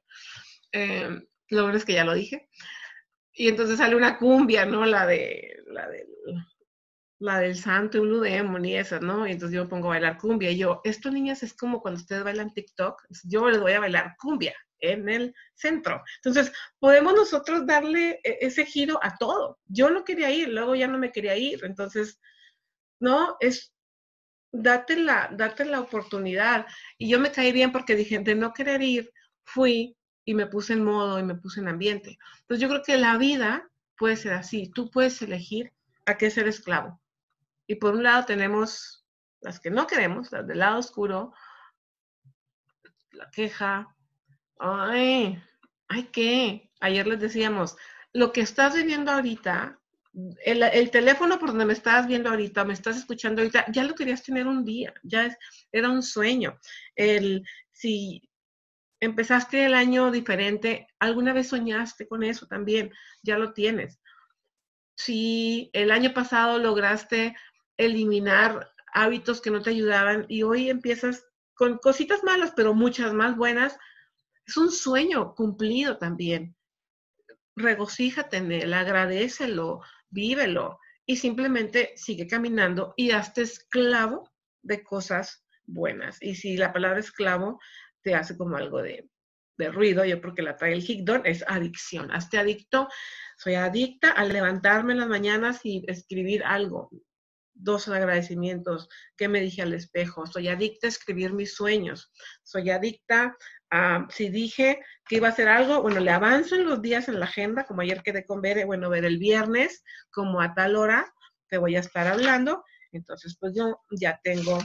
Eh, 0.72 1.10
lo 1.50 1.64
bueno 1.64 1.78
es 1.78 1.86
que 1.86 1.94
ya 1.94 2.06
lo 2.06 2.14
dije. 2.14 2.48
Y 3.34 3.48
entonces 3.48 3.80
sale 3.80 3.96
una 3.96 4.20
cumbia, 4.20 4.66
¿no? 4.68 4.86
La 4.86 5.08
de, 5.08 5.64
la 5.66 5.88
del 5.90 6.08
la 7.20 7.40
del 7.40 7.56
santo, 7.56 8.00
un 8.00 8.22
Demon 8.22 8.64
y 8.64 8.78
esas, 8.78 9.02
¿no? 9.02 9.28
Y 9.28 9.32
entonces 9.32 9.56
yo 9.56 9.64
me 9.64 9.70
pongo 9.70 9.88
a 9.88 9.96
bailar 9.96 10.20
cumbia. 10.20 10.52
Y 10.52 10.60
yo, 10.60 10.82
esto, 10.84 11.10
niñas, 11.10 11.42
es 11.42 11.56
como 11.56 11.82
cuando 11.82 12.00
ustedes 12.00 12.24
bailan 12.24 12.54
TikTok, 12.54 13.02
yo 13.24 13.50
les 13.50 13.60
voy 13.60 13.72
a 13.74 13.80
bailar 13.80 14.16
cumbia 14.20 14.56
en 14.80 15.10
el 15.10 15.36
centro. 15.54 16.04
Entonces, 16.18 16.52
podemos 16.80 17.14
nosotros 17.14 17.66
darle 17.66 18.20
e, 18.24 18.38
ese 18.42 18.66
giro 18.66 19.00
a 19.02 19.16
todo. 19.18 19.60
Yo 19.66 19.90
no 19.90 20.04
quería 20.04 20.32
ir, 20.32 20.50
luego 20.50 20.76
ya 20.76 20.88
no 20.88 20.98
me 20.98 21.12
quería 21.12 21.36
ir. 21.38 21.64
Entonces, 21.64 22.20
no, 23.00 23.38
es 23.40 23.74
date 24.52 24.98
la, 24.98 25.30
date 25.32 25.66
la 25.66 25.80
oportunidad. 25.80 26.66
Y 26.98 27.10
yo 27.10 27.20
me 27.20 27.32
caí 27.32 27.52
bien 27.52 27.72
porque 27.72 27.96
dije, 27.96 28.20
de 28.20 28.36
no 28.36 28.54
querer 28.54 28.82
ir, 28.82 29.12
fui 29.44 29.96
y 30.26 30.34
me 30.34 30.48
puse 30.48 30.74
en 30.74 30.84
modo 30.84 31.20
y 31.20 31.24
me 31.24 31.36
puse 31.36 31.60
en 31.60 31.70
ambiente. 31.70 32.18
Entonces, 32.42 32.62
yo 32.62 32.70
creo 32.70 32.84
que 32.84 32.98
la 32.98 33.18
vida 33.18 33.70
puede 33.98 34.16
ser 34.16 34.34
así. 34.34 34.72
Tú 34.74 34.90
puedes 34.90 35.22
elegir 35.22 35.74
a 36.06 36.18
qué 36.18 36.30
ser 36.30 36.48
esclavo. 36.48 37.02
Y 37.68 37.76
por 37.76 37.96
un 37.96 38.04
lado 38.04 38.26
tenemos 38.26 39.06
las 39.42 39.60
que 39.60 39.70
no 39.70 39.88
queremos, 39.88 40.32
las 40.32 40.48
del 40.48 40.60
lado 40.60 40.80
oscuro, 40.80 41.34
la 43.12 43.30
queja, 43.32 43.96
ay, 44.60 45.42
ay, 45.88 46.04
¿qué? 46.12 46.72
Ayer 46.80 47.08
les 47.08 47.20
decíamos, 47.20 47.76
lo 48.14 48.32
que 48.32 48.42
estás 48.42 48.76
viviendo 48.76 49.12
ahorita, 49.12 49.80
el, 50.44 50.92
teléfono 50.92 51.38
por 51.38 51.50
donde 51.50 51.66
me 51.66 51.74
estás 51.74 52.08
viendo 52.08 52.30
ahorita, 52.30 52.66
me 52.66 52.74
estás 52.74 52.98
escuchando 52.98 53.42
ahorita, 53.42 53.66
ya 53.72 53.84
lo 53.84 53.96
querías 53.96 54.24
tener 54.24 54.48
un 54.48 54.66
día, 54.66 54.94
ya 55.04 55.26
es, 55.26 55.38
era 55.72 55.90
un 55.90 56.02
sueño. 56.02 56.60
El, 56.96 57.46
si 57.72 58.28
empezaste 59.00 59.66
el 59.66 59.74
año 59.74 60.12
diferente, 60.12 60.88
alguna 61.00 61.34
vez 61.34 61.50
soñaste 61.50 62.08
con 62.08 62.24
eso 62.24 62.48
también, 62.48 62.92
ya 63.22 63.38
lo 63.38 63.54
tienes. 63.54 64.00
Si 64.96 65.70
el 65.74 65.92
año 65.92 66.14
pasado 66.14 66.58
lograste 66.58 67.36
eliminar 67.78 68.72
hábitos 68.94 69.42
que 69.42 69.52
no 69.52 69.62
te 69.62 69.70
ayudaban 69.70 70.26
y 70.28 70.42
hoy 70.42 70.70
empiezas 70.72 71.28
con 71.54 71.78
cositas 71.78 72.24
malas, 72.24 72.54
pero 72.56 72.74
muchas 72.74 73.14
más 73.14 73.36
buenas, 73.36 73.78
es 74.48 74.56
un 74.58 74.72
sueño 74.72 75.36
cumplido 75.36 75.98
también. 75.98 76.56
Regocíjate 77.56 78.38
en 78.38 78.52
él, 78.52 78.74
agradecelo, 78.74 79.82
vívelo 80.10 80.80
y 81.06 81.18
simplemente 81.18 81.94
sigue 81.96 82.28
caminando 82.28 82.94
y 82.96 83.12
hazte 83.12 83.42
esclavo 83.42 84.32
de 84.62 84.84
cosas 84.84 85.46
buenas. 85.66 86.22
Y 86.22 86.36
si 86.36 86.56
la 86.56 86.72
palabra 86.72 87.00
esclavo 87.00 87.60
te 88.02 88.16
hace 88.16 88.38
como 88.38 88.56
algo 88.56 88.82
de, 88.82 89.10
de 89.58 89.70
ruido, 89.70 90.06
yo 90.06 90.22
porque 90.22 90.42
la 90.42 90.56
trae 90.56 90.74
el 90.74 90.84
Higdon, 90.88 91.26
es 91.26 91.44
adicción. 91.48 92.12
Hazte 92.12 92.38
adicto. 92.38 92.88
Soy 93.38 93.56
adicta 93.56 94.12
a 94.12 94.24
levantarme 94.24 94.94
en 94.94 95.00
las 95.00 95.10
mañanas 95.10 95.60
y 95.66 95.84
escribir 95.88 96.44
algo 96.44 96.90
dos 97.60 97.88
agradecimientos, 97.88 98.88
que 99.16 99.28
me 99.28 99.42
dije 99.42 99.62
al 99.62 99.74
espejo, 99.74 100.26
soy 100.26 100.48
adicta 100.48 100.88
a 100.88 100.90
escribir 100.90 101.34
mis 101.34 101.56
sueños, 101.56 102.12
soy 102.44 102.70
adicta 102.70 103.36
a, 103.70 104.08
si 104.10 104.30
dije 104.30 104.80
que 105.08 105.18
iba 105.18 105.28
a 105.28 105.32
hacer 105.32 105.48
algo, 105.48 105.82
bueno, 105.82 106.00
le 106.00 106.12
avanzo 106.12 106.56
en 106.56 106.66
los 106.66 106.82
días 106.82 107.08
en 107.08 107.20
la 107.20 107.26
agenda, 107.26 107.66
como 107.66 107.82
ayer 107.82 108.02
quedé 108.04 108.26
con 108.26 108.42
ver, 108.42 108.66
bueno, 108.66 108.90
ver 108.90 109.06
el 109.06 109.18
viernes, 109.18 109.84
como 110.12 110.42
a 110.42 110.54
tal 110.54 110.76
hora 110.76 111.14
te 111.50 111.58
voy 111.58 111.76
a 111.76 111.80
estar 111.80 112.08
hablando, 112.08 112.64
entonces 112.92 113.38
pues 113.40 113.54
yo 113.56 113.82
ya 113.92 114.20
tengo 114.24 114.60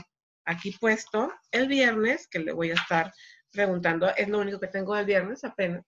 aquí 0.45 0.75
puesto 0.79 1.33
el 1.51 1.67
viernes, 1.67 2.27
que 2.27 2.39
le 2.39 2.51
voy 2.51 2.71
a 2.71 2.75
estar 2.75 3.11
preguntando, 3.51 4.09
es 4.15 4.27
lo 4.27 4.39
único 4.39 4.59
que 4.59 4.67
tengo 4.67 4.95
el 4.95 5.05
viernes 5.05 5.43
apenas, 5.43 5.85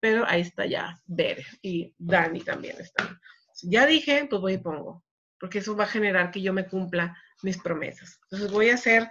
pero 0.00 0.24
ahí 0.26 0.40
está 0.42 0.64
ya 0.66 0.98
ver 1.06 1.44
y 1.62 1.94
Dani 1.98 2.40
también 2.40 2.80
está. 2.80 3.20
Ya 3.62 3.84
dije, 3.84 4.26
pues 4.30 4.40
voy 4.40 4.54
y 4.54 4.58
pongo 4.58 5.04
porque 5.40 5.58
eso 5.58 5.74
va 5.74 5.84
a 5.84 5.88
generar 5.88 6.30
que 6.30 6.42
yo 6.42 6.52
me 6.52 6.68
cumpla 6.68 7.16
mis 7.42 7.58
promesas. 7.58 8.20
Entonces 8.24 8.52
voy 8.52 8.68
a 8.68 8.76
ser 8.76 9.08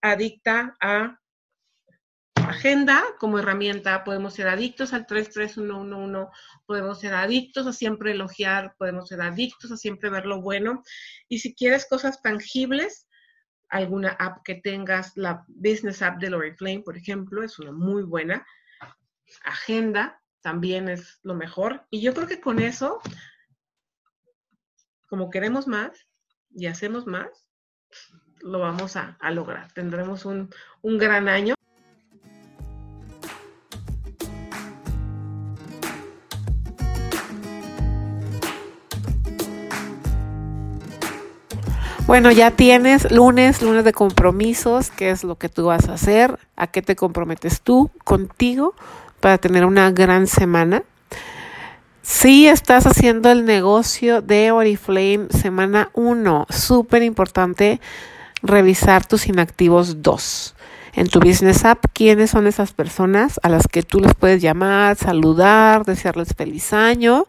adicta 0.00 0.76
a 0.80 1.20
agenda 2.36 3.02
como 3.18 3.38
herramienta, 3.38 4.04
podemos 4.04 4.34
ser 4.34 4.48
adictos 4.48 4.92
al 4.92 5.06
33111, 5.06 6.30
podemos 6.66 7.00
ser 7.00 7.14
adictos 7.14 7.66
a 7.66 7.72
siempre 7.72 8.12
elogiar, 8.12 8.74
podemos 8.78 9.08
ser 9.08 9.20
adictos 9.20 9.72
a 9.72 9.76
siempre 9.76 10.10
ver 10.10 10.26
lo 10.26 10.40
bueno. 10.40 10.82
Y 11.28 11.40
si 11.40 11.54
quieres 11.54 11.86
cosas 11.86 12.22
tangibles, 12.22 13.08
alguna 13.68 14.10
app 14.10 14.42
que 14.44 14.54
tengas, 14.56 15.16
la 15.16 15.44
Business 15.48 16.02
App 16.02 16.18
de 16.20 16.54
Flame, 16.54 16.82
por 16.84 16.96
ejemplo, 16.96 17.42
es 17.42 17.58
una 17.58 17.72
muy 17.72 18.04
buena. 18.04 18.46
Agenda 19.44 20.20
también 20.42 20.88
es 20.88 21.18
lo 21.22 21.34
mejor. 21.34 21.86
Y 21.90 22.00
yo 22.00 22.14
creo 22.14 22.28
que 22.28 22.40
con 22.40 22.60
eso 22.60 23.00
como 25.14 25.30
queremos 25.30 25.68
más 25.68 26.08
y 26.56 26.66
hacemos 26.66 27.06
más, 27.06 27.46
lo 28.40 28.58
vamos 28.58 28.96
a, 28.96 29.16
lograr. 29.30 29.70
Tendremos 29.72 30.24
un, 30.24 30.50
un 30.82 30.98
gran 30.98 31.28
año. 31.28 31.54
Bueno, 42.08 42.32
ya 42.32 42.50
tienes 42.50 43.12
lunes, 43.12 43.62
lunes 43.62 43.84
de 43.84 43.92
compromisos, 43.92 44.90
qué 44.90 45.10
es 45.10 45.22
lo 45.22 45.36
que 45.36 45.48
tú 45.48 45.66
vas 45.66 45.88
a 45.88 45.92
hacer, 45.92 46.40
a 46.56 46.66
qué 46.66 46.82
te 46.82 46.96
comprometes 46.96 47.60
tú 47.60 47.92
contigo 48.02 48.74
para 49.20 49.38
tener 49.38 49.64
una 49.64 49.92
gran 49.92 50.26
semana. 50.26 50.82
Si 52.06 52.48
estás 52.48 52.86
haciendo 52.86 53.30
el 53.30 53.46
negocio 53.46 54.20
de 54.20 54.50
Oriflame 54.50 55.28
semana 55.30 55.88
1, 55.94 56.46
súper 56.50 57.02
importante 57.02 57.80
revisar 58.42 59.06
tus 59.06 59.26
inactivos 59.26 60.02
2. 60.02 60.54
en 60.96 61.08
tu 61.08 61.18
Business 61.18 61.64
App 61.64 61.86
quiénes 61.94 62.30
son 62.30 62.46
esas 62.46 62.72
personas 62.72 63.40
a 63.42 63.48
las 63.48 63.66
que 63.68 63.82
tú 63.82 64.00
les 64.00 64.14
puedes 64.14 64.42
llamar, 64.42 64.96
saludar, 64.96 65.86
desearles 65.86 66.34
feliz 66.36 66.74
año 66.74 67.26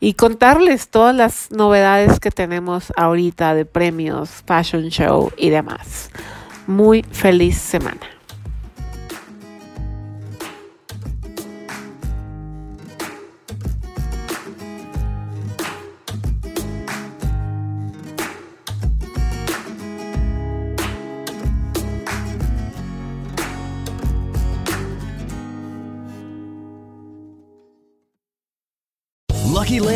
y 0.00 0.14
contarles 0.14 0.88
todas 0.88 1.14
las 1.14 1.52
novedades 1.52 2.18
que 2.18 2.32
tenemos 2.32 2.92
ahorita 2.96 3.54
de 3.54 3.64
premios, 3.64 4.28
fashion 4.44 4.88
show 4.88 5.30
y 5.36 5.50
demás. 5.50 6.10
Muy 6.66 7.04
feliz 7.12 7.58
semana. 7.58 8.15